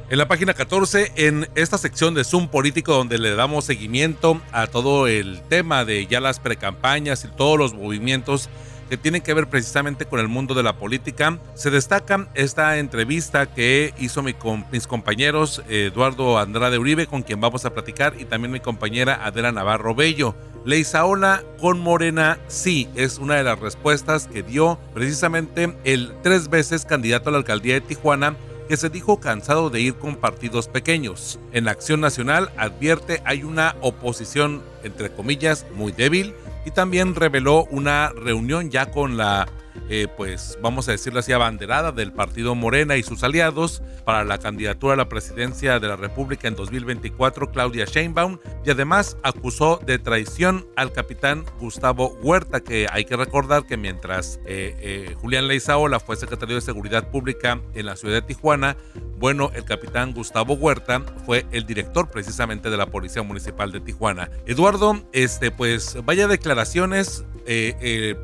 [0.08, 4.68] En la página 14, en esta sección de Zoom Político, donde le damos seguimiento a
[4.68, 8.48] todo el tema de ya las precampañas y todos los movimientos
[8.92, 11.38] que tiene que ver precisamente con el mundo de la política.
[11.54, 17.72] Se destaca esta entrevista que hizo mis compañeros Eduardo Andrade Uribe, con quien vamos a
[17.72, 20.34] platicar, y también mi compañera Adela Navarro Bello.
[20.66, 26.84] Leizaola con Morena sí es una de las respuestas que dio precisamente el tres veces
[26.84, 28.36] candidato a la alcaldía de Tijuana
[28.72, 31.38] que se dijo cansado de ir con partidos pequeños.
[31.52, 38.08] En Acción Nacional advierte hay una oposición entre comillas muy débil y también reveló una
[38.16, 39.46] reunión ya con la
[39.88, 44.38] eh, pues vamos a decirlo así, abanderada del partido Morena y sus aliados para la
[44.38, 49.98] candidatura a la presidencia de la República en 2024, Claudia Sheinbaum, y además acusó de
[49.98, 56.00] traición al capitán Gustavo Huerta, que hay que recordar que mientras eh, eh, Julián Leizaola
[56.00, 58.76] fue secretario de Seguridad Pública en la ciudad de Tijuana,
[59.18, 64.30] bueno, el capitán Gustavo Huerta fue el director precisamente de la Policía Municipal de Tijuana.
[64.46, 68.14] Eduardo, este, pues vaya declaraciones eh,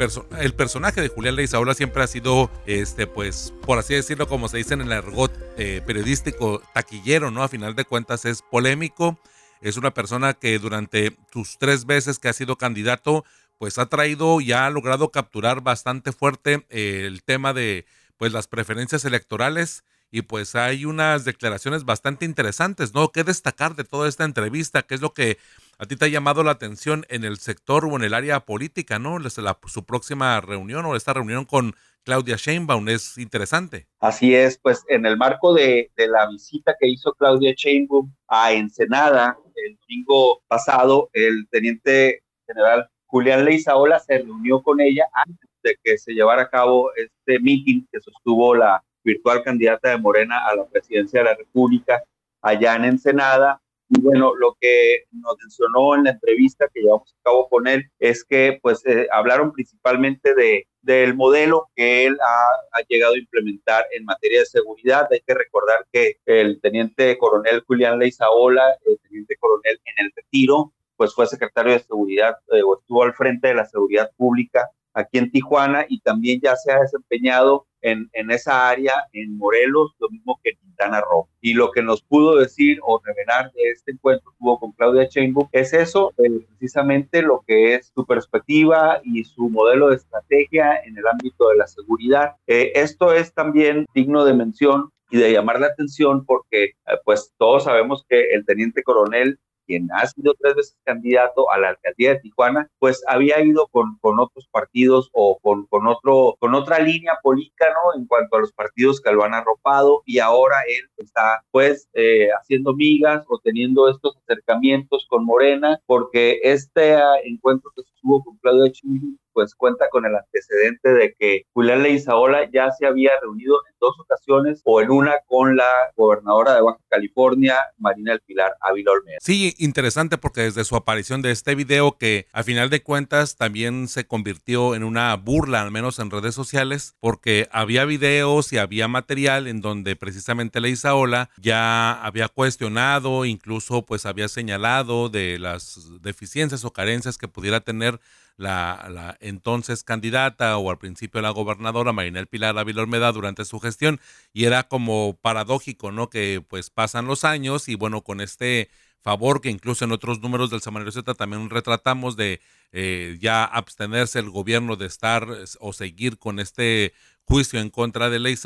[0.40, 4.58] el, personaje de Julián Leizaola siempre ha sido, este, pues, por así decirlo, como se
[4.58, 7.42] dice en el argot eh, periodístico, taquillero, ¿no?
[7.42, 9.18] A final de cuentas es polémico.
[9.60, 13.24] Es una persona que durante sus tres veces que ha sido candidato,
[13.58, 18.48] pues ha traído y ha logrado capturar bastante fuerte eh, el tema de, pues, las
[18.48, 23.12] preferencias electorales y pues hay unas declaraciones bastante interesantes, ¿no?
[23.12, 24.82] ¿Qué destacar de toda esta entrevista?
[24.82, 25.38] ¿Qué es lo que
[25.78, 28.98] a ti te ha llamado la atención en el sector o en el área política,
[28.98, 29.18] ¿no?
[29.66, 33.86] su próxima reunión o esta reunión con Claudia Sheinbaum es interesante.
[34.00, 39.38] Así es, pues en el marco de, la visita que hizo Claudia Sheinbaum a Ensenada
[39.54, 45.98] el domingo pasado, el teniente general Julián Leizaola se reunió con ella antes de que
[45.98, 50.66] se llevara a cabo este meeting que sostuvo la virtual candidata de Morena a la
[50.66, 52.02] presidencia de la República
[52.42, 53.60] allá en Ensenada
[53.90, 57.90] y bueno, lo que nos mencionó en la entrevista que llevamos a cabo con él
[57.98, 63.86] es que pues eh, hablaron principalmente de, del modelo que él ha, llegado a implementar
[63.92, 65.08] en materia de seguridad.
[65.10, 70.72] Hay que recordar que el teniente coronel Julián Leizaola, el teniente coronel en el retiro,
[70.96, 75.18] pues fue secretario de seguridad eh, o estuvo al frente de la seguridad pública aquí
[75.18, 80.38] en Tijuana y también ya se ha desempeñado en, esa área en Morelos, lo mismo
[80.42, 81.28] que Quintana Roo.
[81.40, 85.08] Y lo que nos pudo decir o revelar de este encuentro que tuvo con Claudia
[85.08, 90.76] Sheinbaum es eso, eh, precisamente lo que es su perspectiva y su modelo de estrategia
[90.84, 92.36] en el ámbito de la seguridad.
[92.46, 96.72] Eh, esto es también digno de mención y de llamar la atención porque eh,
[97.04, 99.38] pues todos sabemos que el teniente coronel
[99.68, 103.98] quien ha sido tres veces candidato a la alcaldía de Tijuana, pues había ido con,
[104.00, 108.00] con otros partidos o con, con, otro, con otra línea política, ¿no?
[108.00, 112.30] En cuanto a los partidos que lo han arropado y ahora él está pues eh,
[112.40, 118.38] haciendo migas o teniendo estos acercamientos con Morena, porque este encuentro que se tuvo con
[118.38, 123.54] Claudio Chimbi pues cuenta con el antecedente de que Julián Leizaola ya se había reunido
[123.70, 128.56] en dos ocasiones o en una con la gobernadora de Baja California, Marina del Pilar
[128.60, 129.18] Ávila Olmeda.
[129.20, 133.86] Sí, interesante porque desde su aparición de este video que a final de cuentas también
[133.86, 138.88] se convirtió en una burla, al menos en redes sociales, porque había videos y había
[138.88, 146.64] material en donde precisamente Leizaola ya había cuestionado, incluso pues había señalado de las deficiencias
[146.64, 148.00] o carencias que pudiera tener
[148.38, 154.00] la, entonces candidata o al principio la gobernadora Marinel Pilar Ávila Olmeda durante su gestión
[154.32, 156.08] y era como paradójico, ¿no?
[156.08, 158.70] Que pues pasan los años y bueno, con este
[159.02, 162.40] favor que incluso en otros números del Semanario Z también retratamos de
[162.72, 165.26] eh, ya abstenerse el gobierno de estar
[165.60, 166.92] o seguir con este
[167.24, 168.36] juicio en contra de Ley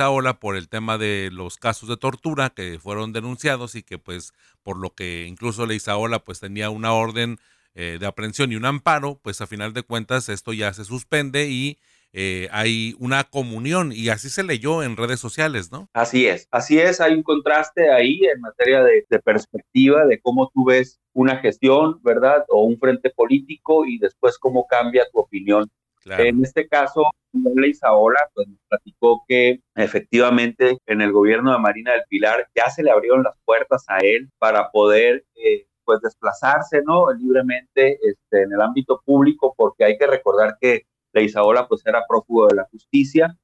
[0.41, 4.77] por el tema de los casos de tortura que fueron denunciados y que pues por
[4.77, 5.81] lo que incluso Ley
[6.25, 7.39] pues tenía una orden
[7.75, 11.49] eh, de aprehensión y un amparo, pues a final de cuentas esto ya se suspende
[11.49, 11.79] y
[12.15, 15.89] eh, hay una comunión y así se leyó en redes sociales, ¿no?
[15.95, 20.67] Así es, así es, hay un contraste ahí en materia de, perspectiva, de cómo tú
[20.67, 22.45] ves una gestión, ¿verdad?
[22.49, 25.71] O un frente político y después cómo cambia tu opinión.
[26.05, 31.93] En este caso, Ley Saola pues, nos platicó que efectivamente en el gobierno de Marina
[31.93, 36.83] del Pilar ya se le abrieron las puertas a él para poder eh, pues desplazarse,
[36.85, 37.13] ¿no?
[37.13, 42.05] Libremente este, en el ámbito público, porque hay que recordar que la Isaola pues era
[42.09, 43.37] prófugo de la justicia.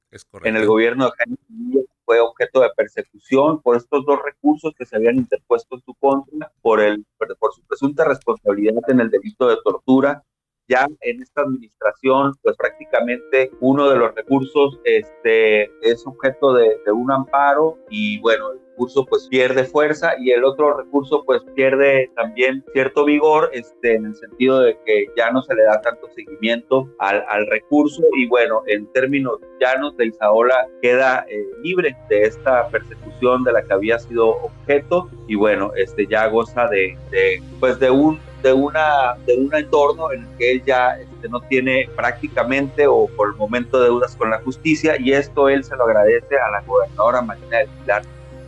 [0.43, 4.95] en el gobierno de Jaime fue objeto de persecución por estos dos recursos que se
[4.95, 7.05] habían interpuesto en su contra, por, el,
[7.37, 10.23] por su presunta responsabilidad en el delito de tortura.
[10.69, 16.91] Ya en esta administración, pues prácticamente uno de los recursos este, es objeto de, de
[16.91, 22.63] un amparo y bueno, recurso pues pierde fuerza y el otro recurso pues pierde también
[22.71, 26.89] cierto vigor este, en el sentido de que ya no se le da tanto seguimiento
[26.99, 32.69] al, al recurso y bueno, en términos llanos de Isaola queda eh, libre de esta
[32.69, 37.79] persecución de la que había sido objeto y bueno, este ya goza de, de pues
[37.79, 41.89] de un de una de un entorno en el que él ya este, no tiene
[41.95, 46.37] prácticamente o por el momento deudas con la justicia y esto él se lo agradece
[46.37, 48.03] a la gobernadora Marina del Pilar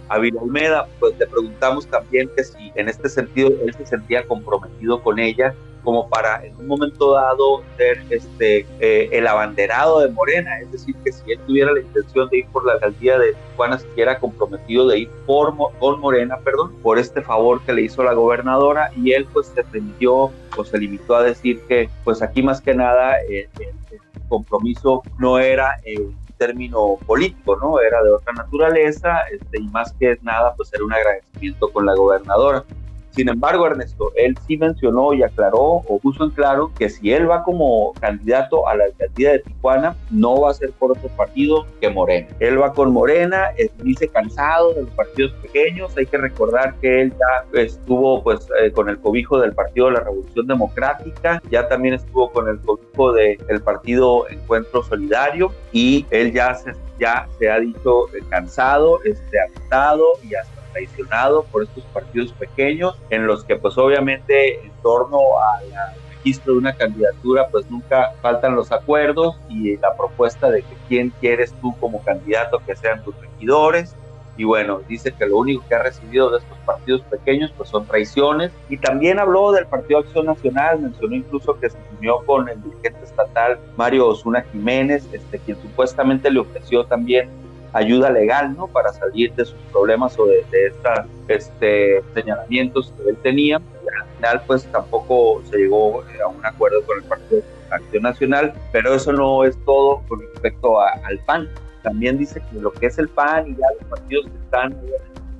[0.10, 5.02] Ávila Almeda, pues le preguntamos también que si en este sentido él se sentía comprometido
[5.02, 10.60] con ella como para en un momento dado ser este, eh, el abanderado de Morena,
[10.60, 13.80] es decir, que si él tuviera la intención de ir por la alcaldía de Tijuana,
[13.80, 18.04] se quiera comprometido de ir por, con Morena, perdón, por este favor que le hizo
[18.04, 22.44] la gobernadora y él pues se permitió o se limitó a decir que pues aquí
[22.44, 23.82] más que nada eh, el,
[24.28, 26.10] compromiso no era eh,
[26.42, 27.80] término político, ¿no?
[27.80, 31.94] Era de otra naturaleza, este, y más que nada, pues era un agradecimiento con la
[31.94, 32.64] gobernadora.
[33.12, 37.30] Sin embargo, Ernesto, él sí mencionó y aclaró o puso en claro que si él
[37.30, 41.66] va como candidato a la alcaldía de Tijuana, no va a ser por otro partido
[41.80, 42.28] que Morena.
[42.40, 43.50] Él va con Morena,
[43.84, 45.96] dice cansado de los partidos pequeños.
[45.98, 49.94] Hay que recordar que él ya estuvo pues eh, con el cobijo del Partido de
[49.94, 56.32] la Revolución Democrática, ya también estuvo con el cobijo del Partido Encuentro Solidario y él
[56.32, 62.32] ya se, ya se ha dicho cansado, este, agotado y hasta traicionado por estos partidos
[62.34, 68.14] pequeños en los que pues obviamente en torno al registro de una candidatura pues nunca
[68.22, 73.04] faltan los acuerdos y la propuesta de que quién quieres tú como candidato que sean
[73.04, 73.96] tus regidores.
[74.38, 77.86] Y bueno, dice que lo único que ha recibido de estos partidos pequeños pues son
[77.86, 78.52] traiciones.
[78.70, 83.04] Y también habló del Partido Acción Nacional, mencionó incluso que se unió con el dirigente
[83.04, 87.30] estatal Mario Osuna Jiménez, este, quien supuestamente le ofreció también
[87.74, 88.68] ayuda legal, ¿no?
[88.68, 93.58] Para salir de sus problemas o de, estos este, señalamientos que él tenía.
[93.58, 98.54] al final, pues tampoco se llegó eh, a un acuerdo con el Partido Acción Nacional,
[98.72, 101.50] pero eso no es todo con respecto al PAN.
[101.84, 104.76] También dice que lo que es el PAN y ya los partidos que están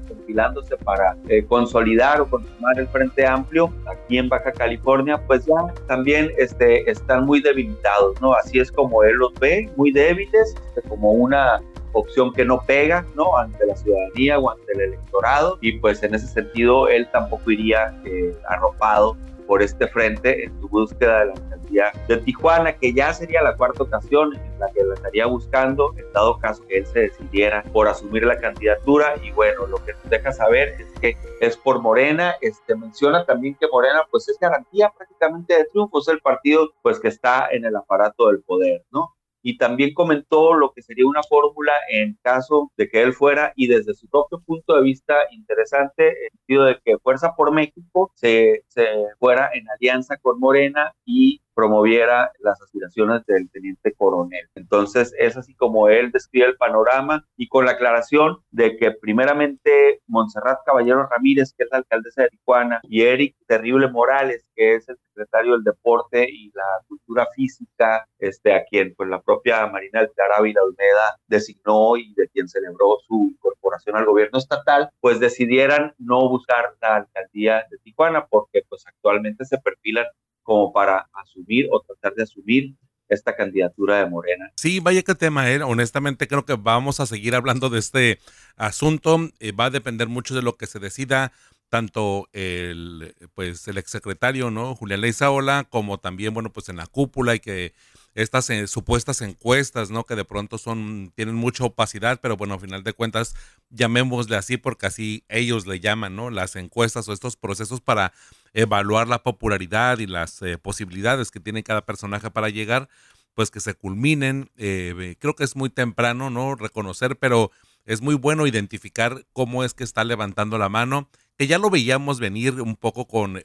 [0.08, 5.74] compilándose para eh, consolidar o continuar el Frente Amplio aquí en Baja California, pues ya
[5.88, 8.34] también este, están muy debilitados, ¿no?
[8.34, 11.62] Así es como él los ve, muy débiles, este, como una
[11.94, 13.38] opción que no pega, ¿no?
[13.38, 17.94] Ante la ciudadanía o ante el electorado y pues en ese sentido él tampoco iría
[18.06, 19.18] eh, arropado
[19.52, 23.58] por este frente en su búsqueda de la alcaldía de Tijuana, que ya sería la
[23.58, 27.62] cuarta ocasión en la que la estaría buscando, en dado caso que él se decidiera
[27.74, 29.16] por asumir la candidatura.
[29.22, 32.36] Y bueno, lo que nos deja saber es que es por Morena.
[32.40, 37.02] Este menciona también que Morena, pues es garantía prácticamente de triunfo, es el partido, pues
[37.02, 39.16] que está en el aparato del poder, ¿no?
[39.42, 43.68] Y también comentó lo que sería una fórmula en caso de que él fuera y
[43.68, 48.64] desde su propio punto de vista interesante, el sentido de que Fuerza por México se,
[48.68, 48.86] se
[49.20, 54.48] fuera en alianza con Morena y promoviera las aspiraciones del teniente coronel.
[54.56, 60.02] Entonces es así como él describe el panorama y con la aclaración de que primeramente
[60.08, 64.88] Montserrat Caballero Ramírez, que es la alcaldesa de Tijuana, y Eric Terrible Morales, que es
[64.90, 70.02] el secretario del deporte y la cultura física, este, a quien pues la propia Marina
[70.02, 75.94] del Ávila Olmeda designó y de quien celebró su incorporación al gobierno estatal, pues decidieran
[75.98, 80.06] no buscar la alcaldía de Tijuana porque pues actualmente se perfilan
[80.52, 82.76] como para asumir o tratar de asumir
[83.08, 84.52] esta candidatura de Morena.
[84.58, 85.64] Sí, vaya qué tema, ¿eh?
[85.64, 88.20] honestamente creo que vamos a seguir hablando de este
[88.58, 91.32] asunto, eh, va a depender mucho de lo que se decida
[91.70, 94.76] tanto el pues el exsecretario, ¿no?
[94.76, 97.74] Julián Leizaola, como también, bueno, pues en la cúpula y que
[98.14, 100.04] estas eh, supuestas encuestas, ¿no?
[100.04, 103.36] Que de pronto son, tienen mucha opacidad, pero bueno, a final de cuentas,
[103.70, 106.30] llamémosle así porque así ellos le llaman, ¿no?
[106.30, 108.12] Las encuestas o estos procesos para
[108.54, 112.90] evaluar la popularidad y las eh, posibilidades que tiene cada personaje para llegar,
[113.34, 114.50] pues que se culminen.
[114.58, 116.56] Eh, creo que es muy temprano, ¿no?
[116.56, 117.52] Reconocer, pero
[117.86, 122.20] es muy bueno identificar cómo es que está levantando la mano, que ya lo veíamos
[122.20, 123.44] venir un poco con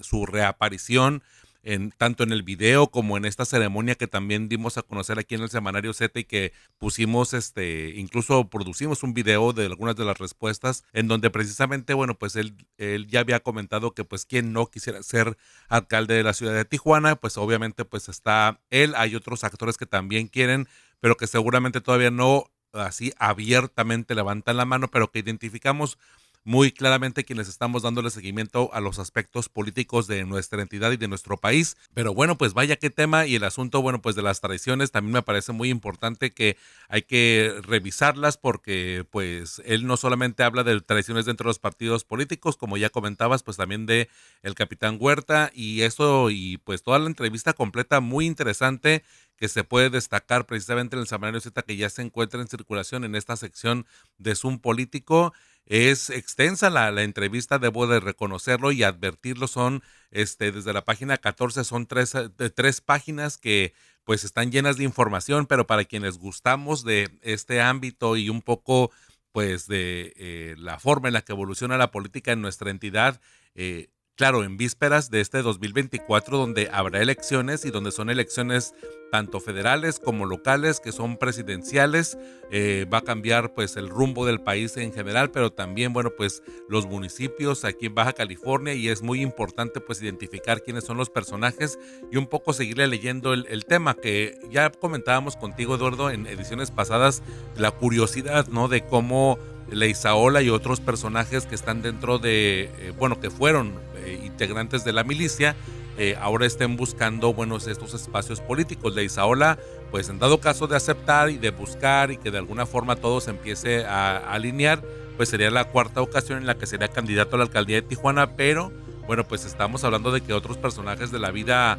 [0.00, 1.22] su reaparición
[1.64, 5.34] en, tanto en el video como en esta ceremonia que también dimos a conocer aquí
[5.34, 10.04] en el semanario Z y que pusimos, este, incluso producimos un video de algunas de
[10.04, 14.52] las respuestas en donde precisamente, bueno, pues él, él ya había comentado que pues quien
[14.52, 15.36] no quisiera ser
[15.68, 19.86] alcalde de la ciudad de Tijuana, pues obviamente pues está él, hay otros actores que
[19.86, 20.68] también quieren,
[21.00, 25.98] pero que seguramente todavía no así abiertamente levantan la mano, pero que identificamos
[26.44, 31.08] muy claramente quienes estamos dándole seguimiento a los aspectos políticos de nuestra entidad y de
[31.08, 31.76] nuestro país.
[31.94, 35.14] Pero bueno, pues vaya qué tema y el asunto, bueno, pues de las tradiciones también
[35.14, 36.56] me parece muy importante que
[36.88, 42.04] hay que revisarlas porque pues él no solamente habla de tradiciones dentro de los partidos
[42.04, 44.08] políticos, como ya comentabas, pues también de
[44.42, 49.02] el capitán Huerta y eso y pues toda la entrevista completa muy interesante
[49.36, 53.04] que se puede destacar precisamente en el Semanario Z que ya se encuentra en circulación
[53.04, 53.86] en esta sección
[54.18, 55.32] de Zoom político.
[55.66, 59.46] Es extensa la, la, entrevista, debo de reconocerlo y advertirlo.
[59.46, 63.72] Son, este, desde la página 14, son tres, eh, tres páginas que
[64.04, 68.90] pues están llenas de información, pero para quienes gustamos de este ámbito y un poco
[69.32, 73.20] pues de eh, la forma en la que evoluciona la política en nuestra entidad.
[73.54, 78.74] Eh, claro, en vísperas de este 2024 donde habrá elecciones y donde son elecciones
[79.10, 82.18] tanto federales como locales, que son presidenciales,
[82.50, 86.42] eh, va a cambiar pues el rumbo del país en general, pero también, bueno, pues
[86.68, 91.10] los municipios aquí en Baja California y es muy importante pues identificar quiénes son los
[91.10, 91.78] personajes
[92.10, 97.22] y un poco seguirle leyendo el, tema que ya comentábamos contigo, Eduardo, en ediciones pasadas,
[97.56, 98.66] la curiosidad, ¿no?
[98.66, 99.38] De cómo
[99.70, 103.74] Leizaola y otros personajes que están dentro de, eh, bueno, que fueron
[104.04, 105.56] eh, integrantes de la milicia,
[105.96, 108.94] eh, ahora estén buscando, bueno, estos espacios políticos.
[108.94, 109.58] Leizaola,
[109.90, 113.20] pues en dado caso de aceptar y de buscar y que de alguna forma todo
[113.20, 114.82] se empiece a, alinear,
[115.16, 118.36] pues sería la cuarta ocasión en la que sería candidato a la alcaldía de Tijuana,
[118.36, 118.72] pero
[119.06, 121.78] bueno, pues estamos hablando de que otros personajes de la vida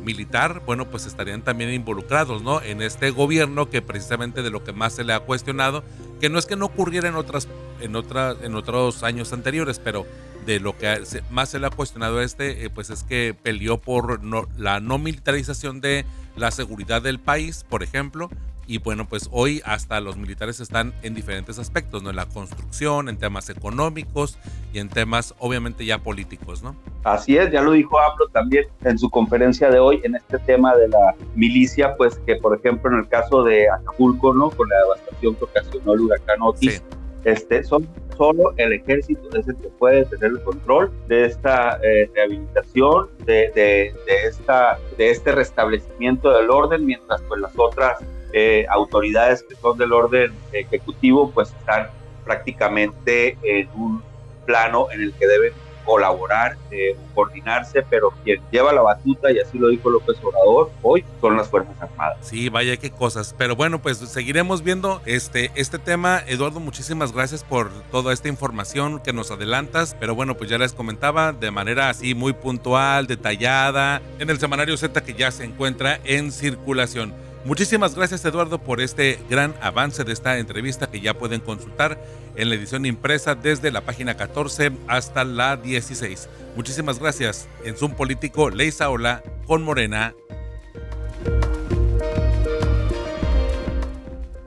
[0.00, 2.62] militar, bueno, pues estarían también involucrados, ¿no?
[2.62, 5.82] En este gobierno que precisamente de lo que más se le ha cuestionado
[6.20, 7.48] que no es que no ocurriera en otras
[7.80, 10.06] en otras en otros años anteriores, pero
[10.46, 13.78] de lo que más se le ha cuestionado a este, eh, pues es que peleó
[13.78, 14.24] por
[14.58, 16.04] la no militarización de
[16.36, 18.30] la seguridad del país, por ejemplo,
[18.68, 22.10] y bueno, pues hoy hasta los militares están en diferentes aspectos, ¿no?
[22.10, 24.38] En la construcción, en temas económicos
[24.72, 26.74] y en temas obviamente ya políticos, ¿no?
[27.04, 30.74] Así es, ya lo dijo AMLO también en su conferencia de hoy en este tema
[30.74, 34.50] de la milicia, pues que por ejemplo en el caso de Acapulco, ¿no?
[34.50, 36.82] Con la devastación que ocasionó el huracán Otis,
[37.26, 42.08] este, son solo el ejército es el que puede tener el control de esta eh,
[42.14, 47.98] rehabilitación, de, de, de, esta, de este restablecimiento del orden, mientras pues las otras
[48.32, 51.88] eh, autoridades que son del orden ejecutivo pues están
[52.24, 54.02] prácticamente en un
[54.46, 55.52] plano en el que deben
[55.86, 61.04] colaborar, eh, coordinarse, pero quien lleva la batuta, y así lo dijo López Obrador, hoy
[61.20, 62.18] son las Fuerzas Armadas.
[62.20, 63.34] Sí, vaya qué cosas.
[63.38, 66.22] Pero bueno, pues seguiremos viendo este, este tema.
[66.26, 69.96] Eduardo, muchísimas gracias por toda esta información que nos adelantas.
[69.98, 74.76] Pero bueno, pues ya les comentaba de manera así muy puntual, detallada, en el semanario
[74.76, 77.14] Z que ya se encuentra en circulación.
[77.46, 81.96] Muchísimas gracias Eduardo por este gran avance de esta entrevista que ya pueden consultar
[82.34, 86.28] en la edición impresa desde la página 14 hasta la 16.
[86.56, 87.46] Muchísimas gracias.
[87.64, 90.12] En Zoom Político, Leisa Ola con Morena.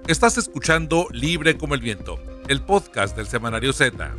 [0.08, 2.20] Estás escuchando Libre como el Viento,
[2.50, 4.14] el podcast del Semanario Z.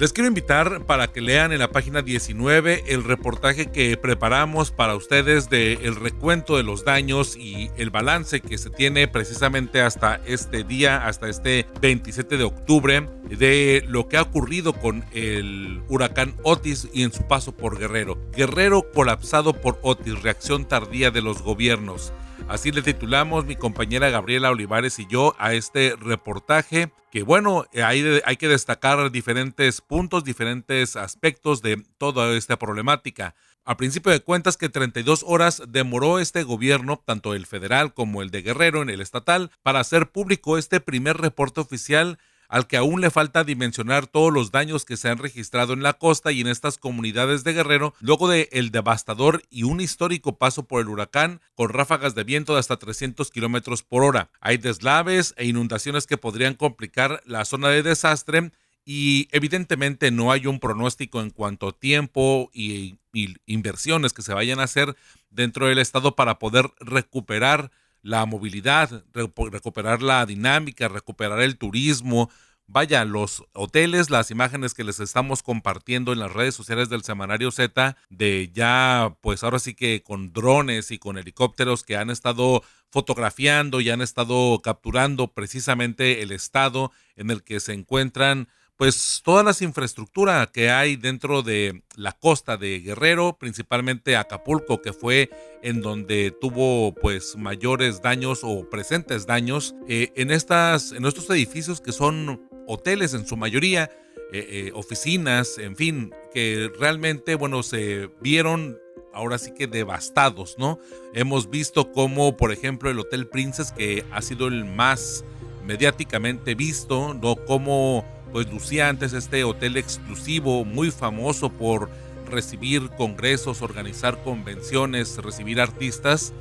[0.00, 4.96] Les quiero invitar para que lean en la página 19 el reportaje que preparamos para
[4.96, 10.22] ustedes de el recuento de los daños y el balance que se tiene precisamente hasta
[10.24, 16.34] este día, hasta este 27 de octubre, de lo que ha ocurrido con el huracán
[16.44, 18.16] Otis y en su paso por Guerrero.
[18.34, 22.14] Guerrero colapsado por Otis, reacción tardía de los gobiernos.
[22.50, 28.20] Así le titulamos mi compañera Gabriela Olivares y yo a este reportaje que bueno, hay,
[28.24, 33.36] hay que destacar diferentes puntos, diferentes aspectos de toda esta problemática.
[33.64, 38.32] A principio de cuentas que 32 horas demoró este gobierno, tanto el federal como el
[38.32, 42.18] de Guerrero en el estatal, para hacer público este primer reporte oficial
[42.50, 45.94] al que aún le falta dimensionar todos los daños que se han registrado en la
[45.94, 50.64] costa y en estas comunidades de Guerrero luego de el devastador y un histórico paso
[50.64, 54.30] por el huracán con ráfagas de viento de hasta 300 kilómetros por hora.
[54.40, 58.50] Hay deslaves e inundaciones que podrían complicar la zona de desastre
[58.84, 64.34] y evidentemente no hay un pronóstico en cuanto a tiempo y, y, inversiones que se
[64.34, 64.96] vayan a hacer
[65.30, 67.70] dentro del estado para poder recuperar
[68.02, 72.30] la movilidad, recuperar la dinámica, recuperar el turismo.
[72.66, 77.50] Vaya, los hoteles, las imágenes que les estamos compartiendo en las redes sociales del Semanario
[77.50, 82.62] Z, de ya, pues ahora sí que con drones y con helicópteros que han estado
[82.90, 88.48] fotografiando y han estado capturando precisamente el estado en el que se encuentran
[88.80, 94.94] pues todas las infraestructuras que hay dentro de la costa de Guerrero, principalmente Acapulco, que
[94.94, 95.28] fue
[95.62, 101.82] en donde tuvo pues mayores daños o presentes daños eh, en estas en estos edificios
[101.82, 103.90] que son hoteles en su mayoría,
[104.32, 108.78] eh, eh, oficinas, en fin, que realmente bueno se vieron
[109.12, 110.78] ahora sí que devastados, ¿no?
[111.12, 115.22] Hemos visto como por ejemplo el Hotel Princess que ha sido el más
[115.66, 117.36] mediáticamente visto, ¿no?
[117.36, 121.90] Como pues lucía antes este hotel exclusivo, muy famoso por
[122.28, 126.32] recibir congresos, organizar convenciones, recibir artistas.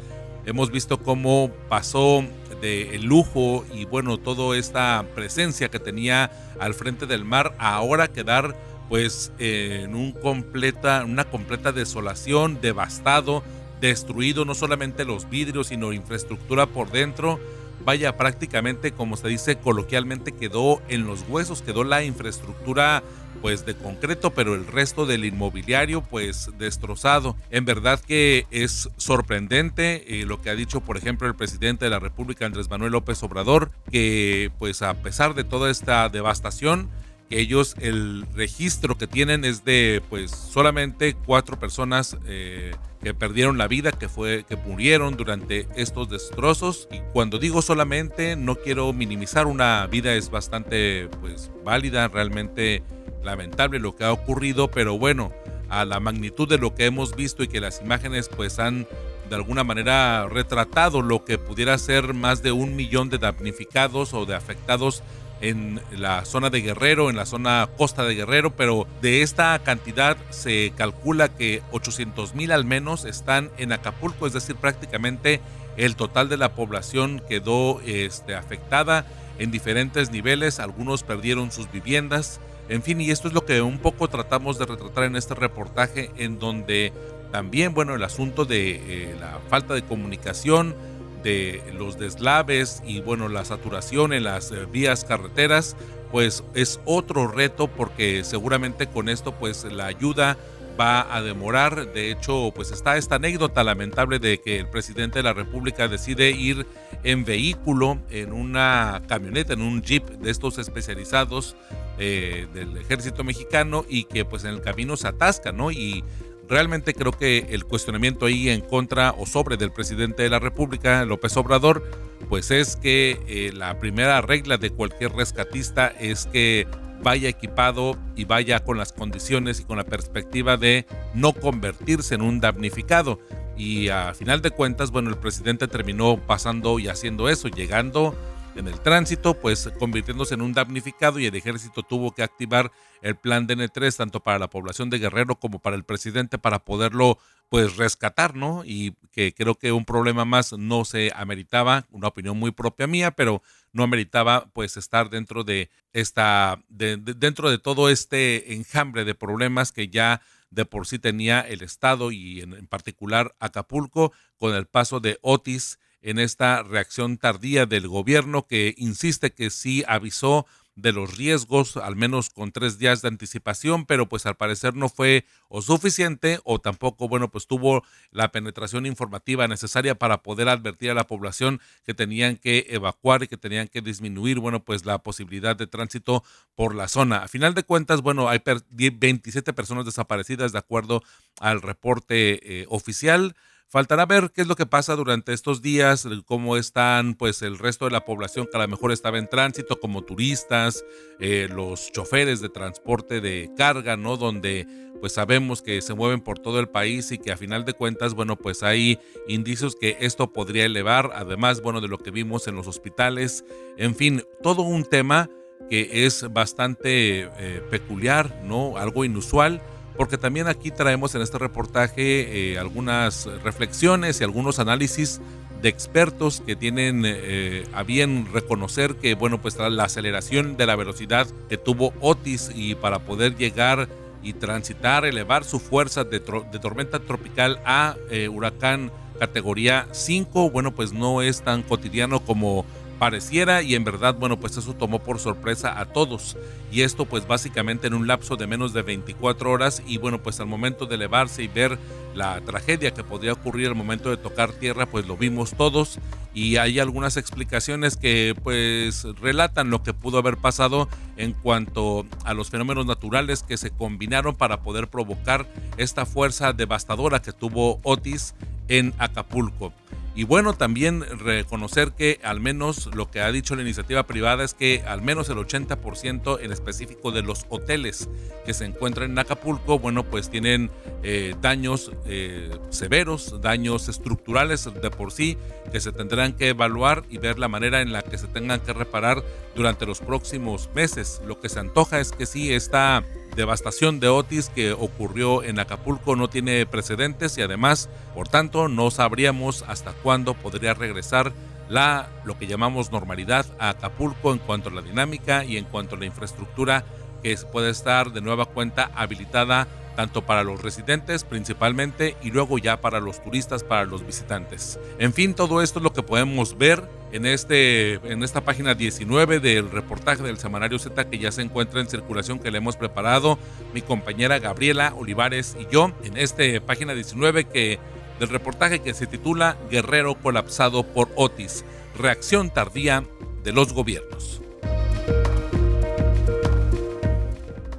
[0.45, 2.23] Hemos visto cómo pasó
[2.61, 8.55] de lujo y bueno, toda esta presencia que tenía al frente del mar ahora quedar
[8.87, 13.43] pues en un completa, una completa desolación, devastado,
[13.79, 17.39] destruido no solamente los vidrios, sino infraestructura por dentro,
[17.85, 23.03] vaya prácticamente como se dice coloquialmente quedó en los huesos, quedó la infraestructura
[23.41, 27.37] pues de concreto, pero el resto del inmobiliario pues destrozado.
[27.51, 31.91] En verdad que es sorprendente eh, lo que ha dicho por ejemplo el presidente de
[31.91, 36.89] la República Andrés Manuel López Obrador, que pues a pesar de toda esta devastación,
[37.29, 42.71] que ellos el registro que tienen es de pues solamente cuatro personas eh,
[43.01, 46.87] que perdieron la vida, que fue que murieron durante estos destrozos.
[46.91, 52.83] Y cuando digo solamente no quiero minimizar una vida es bastante pues válida, realmente
[53.23, 55.31] lamentable lo que ha ocurrido, pero bueno,
[55.69, 58.87] a la magnitud de lo que hemos visto y que las imágenes pues han
[59.29, 64.25] de alguna manera retratado lo que pudiera ser más de un millón de damnificados o
[64.25, 65.03] de afectados
[65.41, 70.17] en la zona de Guerrero, en la zona costa de Guerrero, pero de esta cantidad
[70.29, 75.41] se calcula que 800 mil al menos están en Acapulco, es decir, prácticamente
[75.77, 79.05] el total de la población quedó este, afectada
[79.37, 83.79] en diferentes niveles, algunos perdieron sus viviendas, en fin, y esto es lo que un
[83.79, 86.93] poco tratamos de retratar en este reportaje, en donde
[87.31, 90.75] también, bueno, el asunto de eh, la falta de comunicación,
[91.23, 95.75] de los deslaves y bueno, la saturación en las eh, vías carreteras,
[96.11, 100.37] pues es otro reto porque seguramente con esto pues la ayuda
[100.79, 101.91] va a demorar.
[101.91, 106.31] De hecho, pues está esta anécdota lamentable de que el presidente de la República decide
[106.31, 106.65] ir
[107.03, 111.55] en vehículo, en una camioneta, en un jeep de estos especializados
[111.97, 115.71] eh, del ejército mexicano y que pues en el camino se atasca, ¿no?
[115.71, 116.03] Y
[116.49, 121.05] realmente creo que el cuestionamiento ahí en contra o sobre del presidente de la República,
[121.05, 121.83] López Obrador,
[122.27, 126.67] pues es que eh, la primera regla de cualquier rescatista es que
[127.01, 132.21] vaya equipado y vaya con las condiciones y con la perspectiva de no convertirse en
[132.21, 133.19] un damnificado.
[133.55, 138.15] Y a final de cuentas, bueno, el presidente terminó pasando y haciendo eso, llegando
[138.59, 143.15] en el tránsito, pues convirtiéndose en un damnificado y el ejército tuvo que activar el
[143.15, 147.77] plan DN3 tanto para la población de Guerrero como para el presidente para poderlo pues
[147.77, 148.63] rescatar, ¿no?
[148.65, 153.11] Y que creo que un problema más no se ameritaba, una opinión muy propia mía,
[153.11, 153.41] pero
[153.71, 159.87] no ameritaba pues estar dentro de esta, dentro de todo este enjambre de problemas que
[159.87, 165.17] ya de por sí tenía el Estado y en particular Acapulco con el paso de
[165.21, 170.45] Otis en esta reacción tardía del gobierno que insiste que sí avisó
[170.81, 174.89] de los riesgos, al menos con tres días de anticipación, pero pues al parecer no
[174.89, 180.91] fue o suficiente o tampoco, bueno, pues tuvo la penetración informativa necesaria para poder advertir
[180.91, 184.99] a la población que tenían que evacuar y que tenían que disminuir, bueno, pues la
[184.99, 186.23] posibilidad de tránsito
[186.55, 187.23] por la zona.
[187.23, 191.03] A final de cuentas, bueno, hay 27 personas desaparecidas de acuerdo
[191.39, 193.35] al reporte eh, oficial.
[193.71, 197.85] Faltará ver qué es lo que pasa durante estos días, cómo están pues el resto
[197.85, 200.83] de la población que a lo mejor estaba en tránsito, como turistas,
[201.19, 204.17] eh, los choferes de transporte de carga, ¿no?
[204.17, 204.65] Donde
[204.99, 208.15] pues sabemos que se mueven por todo el país y que a final de cuentas,
[208.15, 208.97] bueno, pues hay
[209.27, 213.45] indicios que esto podría elevar, además, bueno, de lo que vimos en los hospitales,
[213.77, 215.29] en fin, todo un tema
[215.69, 218.77] que es bastante eh, peculiar, ¿no?
[218.77, 219.61] Algo inusual
[219.99, 225.19] porque también aquí traemos en este reportaje eh, algunas reflexiones y algunos análisis
[225.61, 230.77] de expertos que tienen eh, a bien reconocer que, bueno, pues la aceleración de la
[230.77, 233.89] velocidad que tuvo Otis y para poder llegar
[234.23, 240.93] y transitar, elevar su fuerza de, tormenta tropical a eh, huracán categoría 5, bueno, pues
[240.93, 242.65] no es tan cotidiano como
[242.99, 246.37] pareciera y en verdad, bueno, pues eso tomó por sorpresa a todos.
[246.71, 250.39] Y esto pues básicamente en un lapso de menos de 24 horas y bueno, pues
[250.39, 251.79] al momento de elevarse y ver
[252.13, 255.99] la tragedia que podría ocurrir al momento de tocar tierra, pues lo vimos todos
[256.33, 260.87] y hay algunas explicaciones que pues relatan lo que pudo haber pasado
[261.17, 265.47] en cuanto a los fenómenos naturales que se combinaron para poder provocar
[265.77, 268.35] esta fuerza devastadora que tuvo Otis
[268.67, 269.73] en Acapulco.
[270.19, 274.53] Y bueno, también reconocer que al menos lo que ha dicho la iniciativa privada es
[274.53, 278.09] que al menos el 80% en específico de los hoteles
[278.45, 280.71] que se encuentran en Acapulco, bueno, pues tienen
[281.03, 285.37] eh, daños eh, severos, daños estructurales de por sí,
[285.71, 288.73] que se tendrán que evaluar y ver la manera en la que se tengan que
[288.73, 289.23] reparar
[289.55, 291.21] durante los próximos meses.
[291.25, 293.05] Lo que se antoja es que sí, esta
[293.35, 298.91] devastación de Otis que ocurrió en Acapulco no tiene precedentes y además, por tanto, no
[298.91, 301.33] sabríamos hasta cuándo podría regresar
[301.69, 305.95] la lo que llamamos normalidad a Acapulco en cuanto a la dinámica y en cuanto
[305.95, 306.83] a la infraestructura
[307.21, 309.67] que puede estar de nueva cuenta habilitada
[309.99, 314.79] tanto para los residentes principalmente y luego ya para los turistas, para los visitantes.
[314.97, 319.41] En fin, todo esto es lo que podemos ver en, este, en esta página 19
[319.41, 323.37] del reportaje del Semanario Z que ya se encuentra en circulación que le hemos preparado
[323.73, 327.77] mi compañera Gabriela Olivares y yo en esta página 19 que,
[328.21, 331.65] del reportaje que se titula Guerrero colapsado por Otis,
[331.97, 333.03] reacción tardía
[333.43, 334.41] de los gobiernos.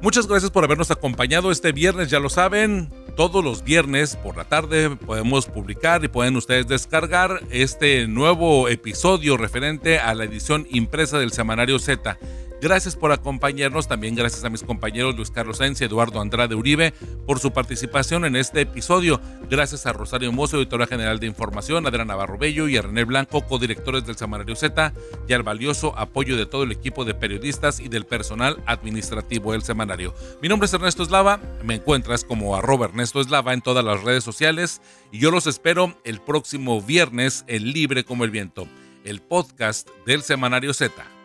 [0.03, 4.45] Muchas gracias por habernos acompañado este viernes, ya lo saben, todos los viernes por la
[4.45, 11.19] tarde podemos publicar y pueden ustedes descargar este nuevo episodio referente a la edición impresa
[11.19, 12.17] del Semanario Z.
[12.61, 16.93] Gracias por acompañarnos, también gracias a mis compañeros Luis Carlos Sáenz y Eduardo Andrade Uribe
[17.27, 19.19] por su participación en este episodio.
[19.49, 23.47] Gracias a Rosario Mozo, editora general de información, Adriana Navarro Bello y a René Blanco,
[23.47, 24.93] codirectores del Semanario Z,
[25.27, 29.63] y al valioso apoyo de todo el equipo de periodistas y del personal administrativo del
[29.63, 30.15] semanario.
[30.43, 34.23] Mi nombre es Ernesto Eslava, me encuentras como arroba Ernesto Eslava en todas las redes
[34.23, 38.69] sociales y yo los espero el próximo viernes en Libre como el Viento,
[39.05, 41.20] el podcast del Semanario Z.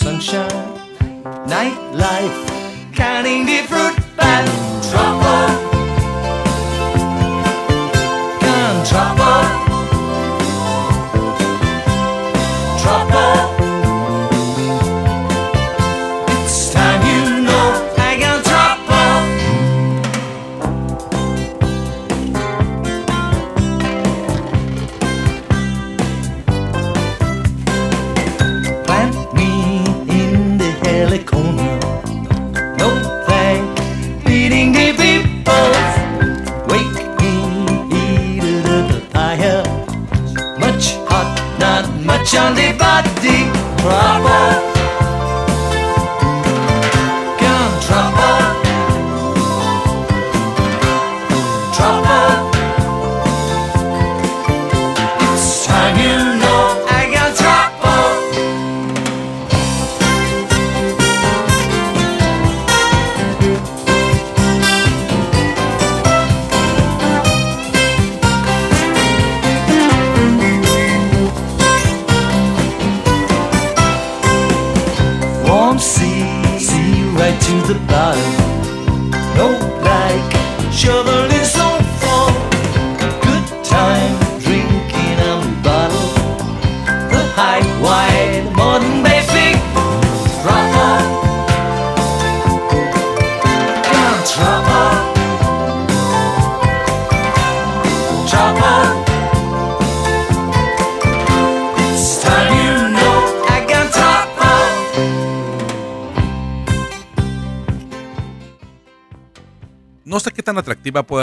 [0.00, 0.48] sunshine,
[1.46, 3.96] nightlife, counting the fruit
[4.90, 5.29] trouble.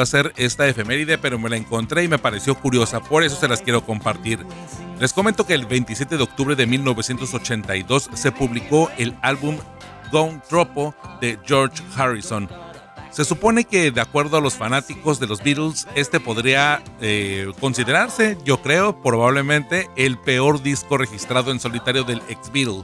[0.07, 3.61] Ser esta efeméride, pero me la encontré y me pareció curiosa, por eso se las
[3.61, 4.39] quiero compartir.
[4.99, 9.57] Les comento que el 27 de octubre de 1982 se publicó el álbum
[10.11, 12.49] Gone Tropo de George Harrison.
[13.11, 18.37] Se supone que de acuerdo a los fanáticos de los Beatles, este podría eh, considerarse,
[18.43, 22.83] yo creo, probablemente el peor disco registrado en solitario del ex Beatle.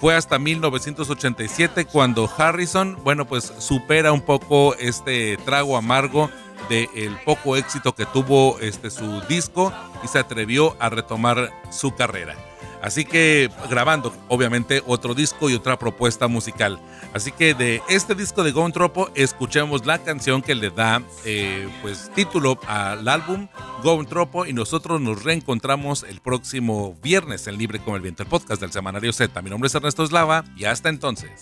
[0.00, 6.30] Fue hasta 1987 cuando Harrison, bueno, pues supera un poco este trago amargo
[6.68, 9.72] del poco éxito que tuvo este su disco
[10.02, 12.34] y se atrevió a retomar su carrera.
[12.86, 16.78] Así que grabando, obviamente, otro disco y otra propuesta musical.
[17.12, 21.68] Así que de este disco de Gone Tropo, escuchemos la canción que le da eh,
[21.82, 23.48] pues título al álbum
[23.82, 28.28] Gone Tropo y nosotros nos reencontramos el próximo viernes en Libre como el Viento, el
[28.28, 29.42] podcast del Semanario Z.
[29.42, 31.32] Mi nombre es Ernesto Eslava y hasta entonces.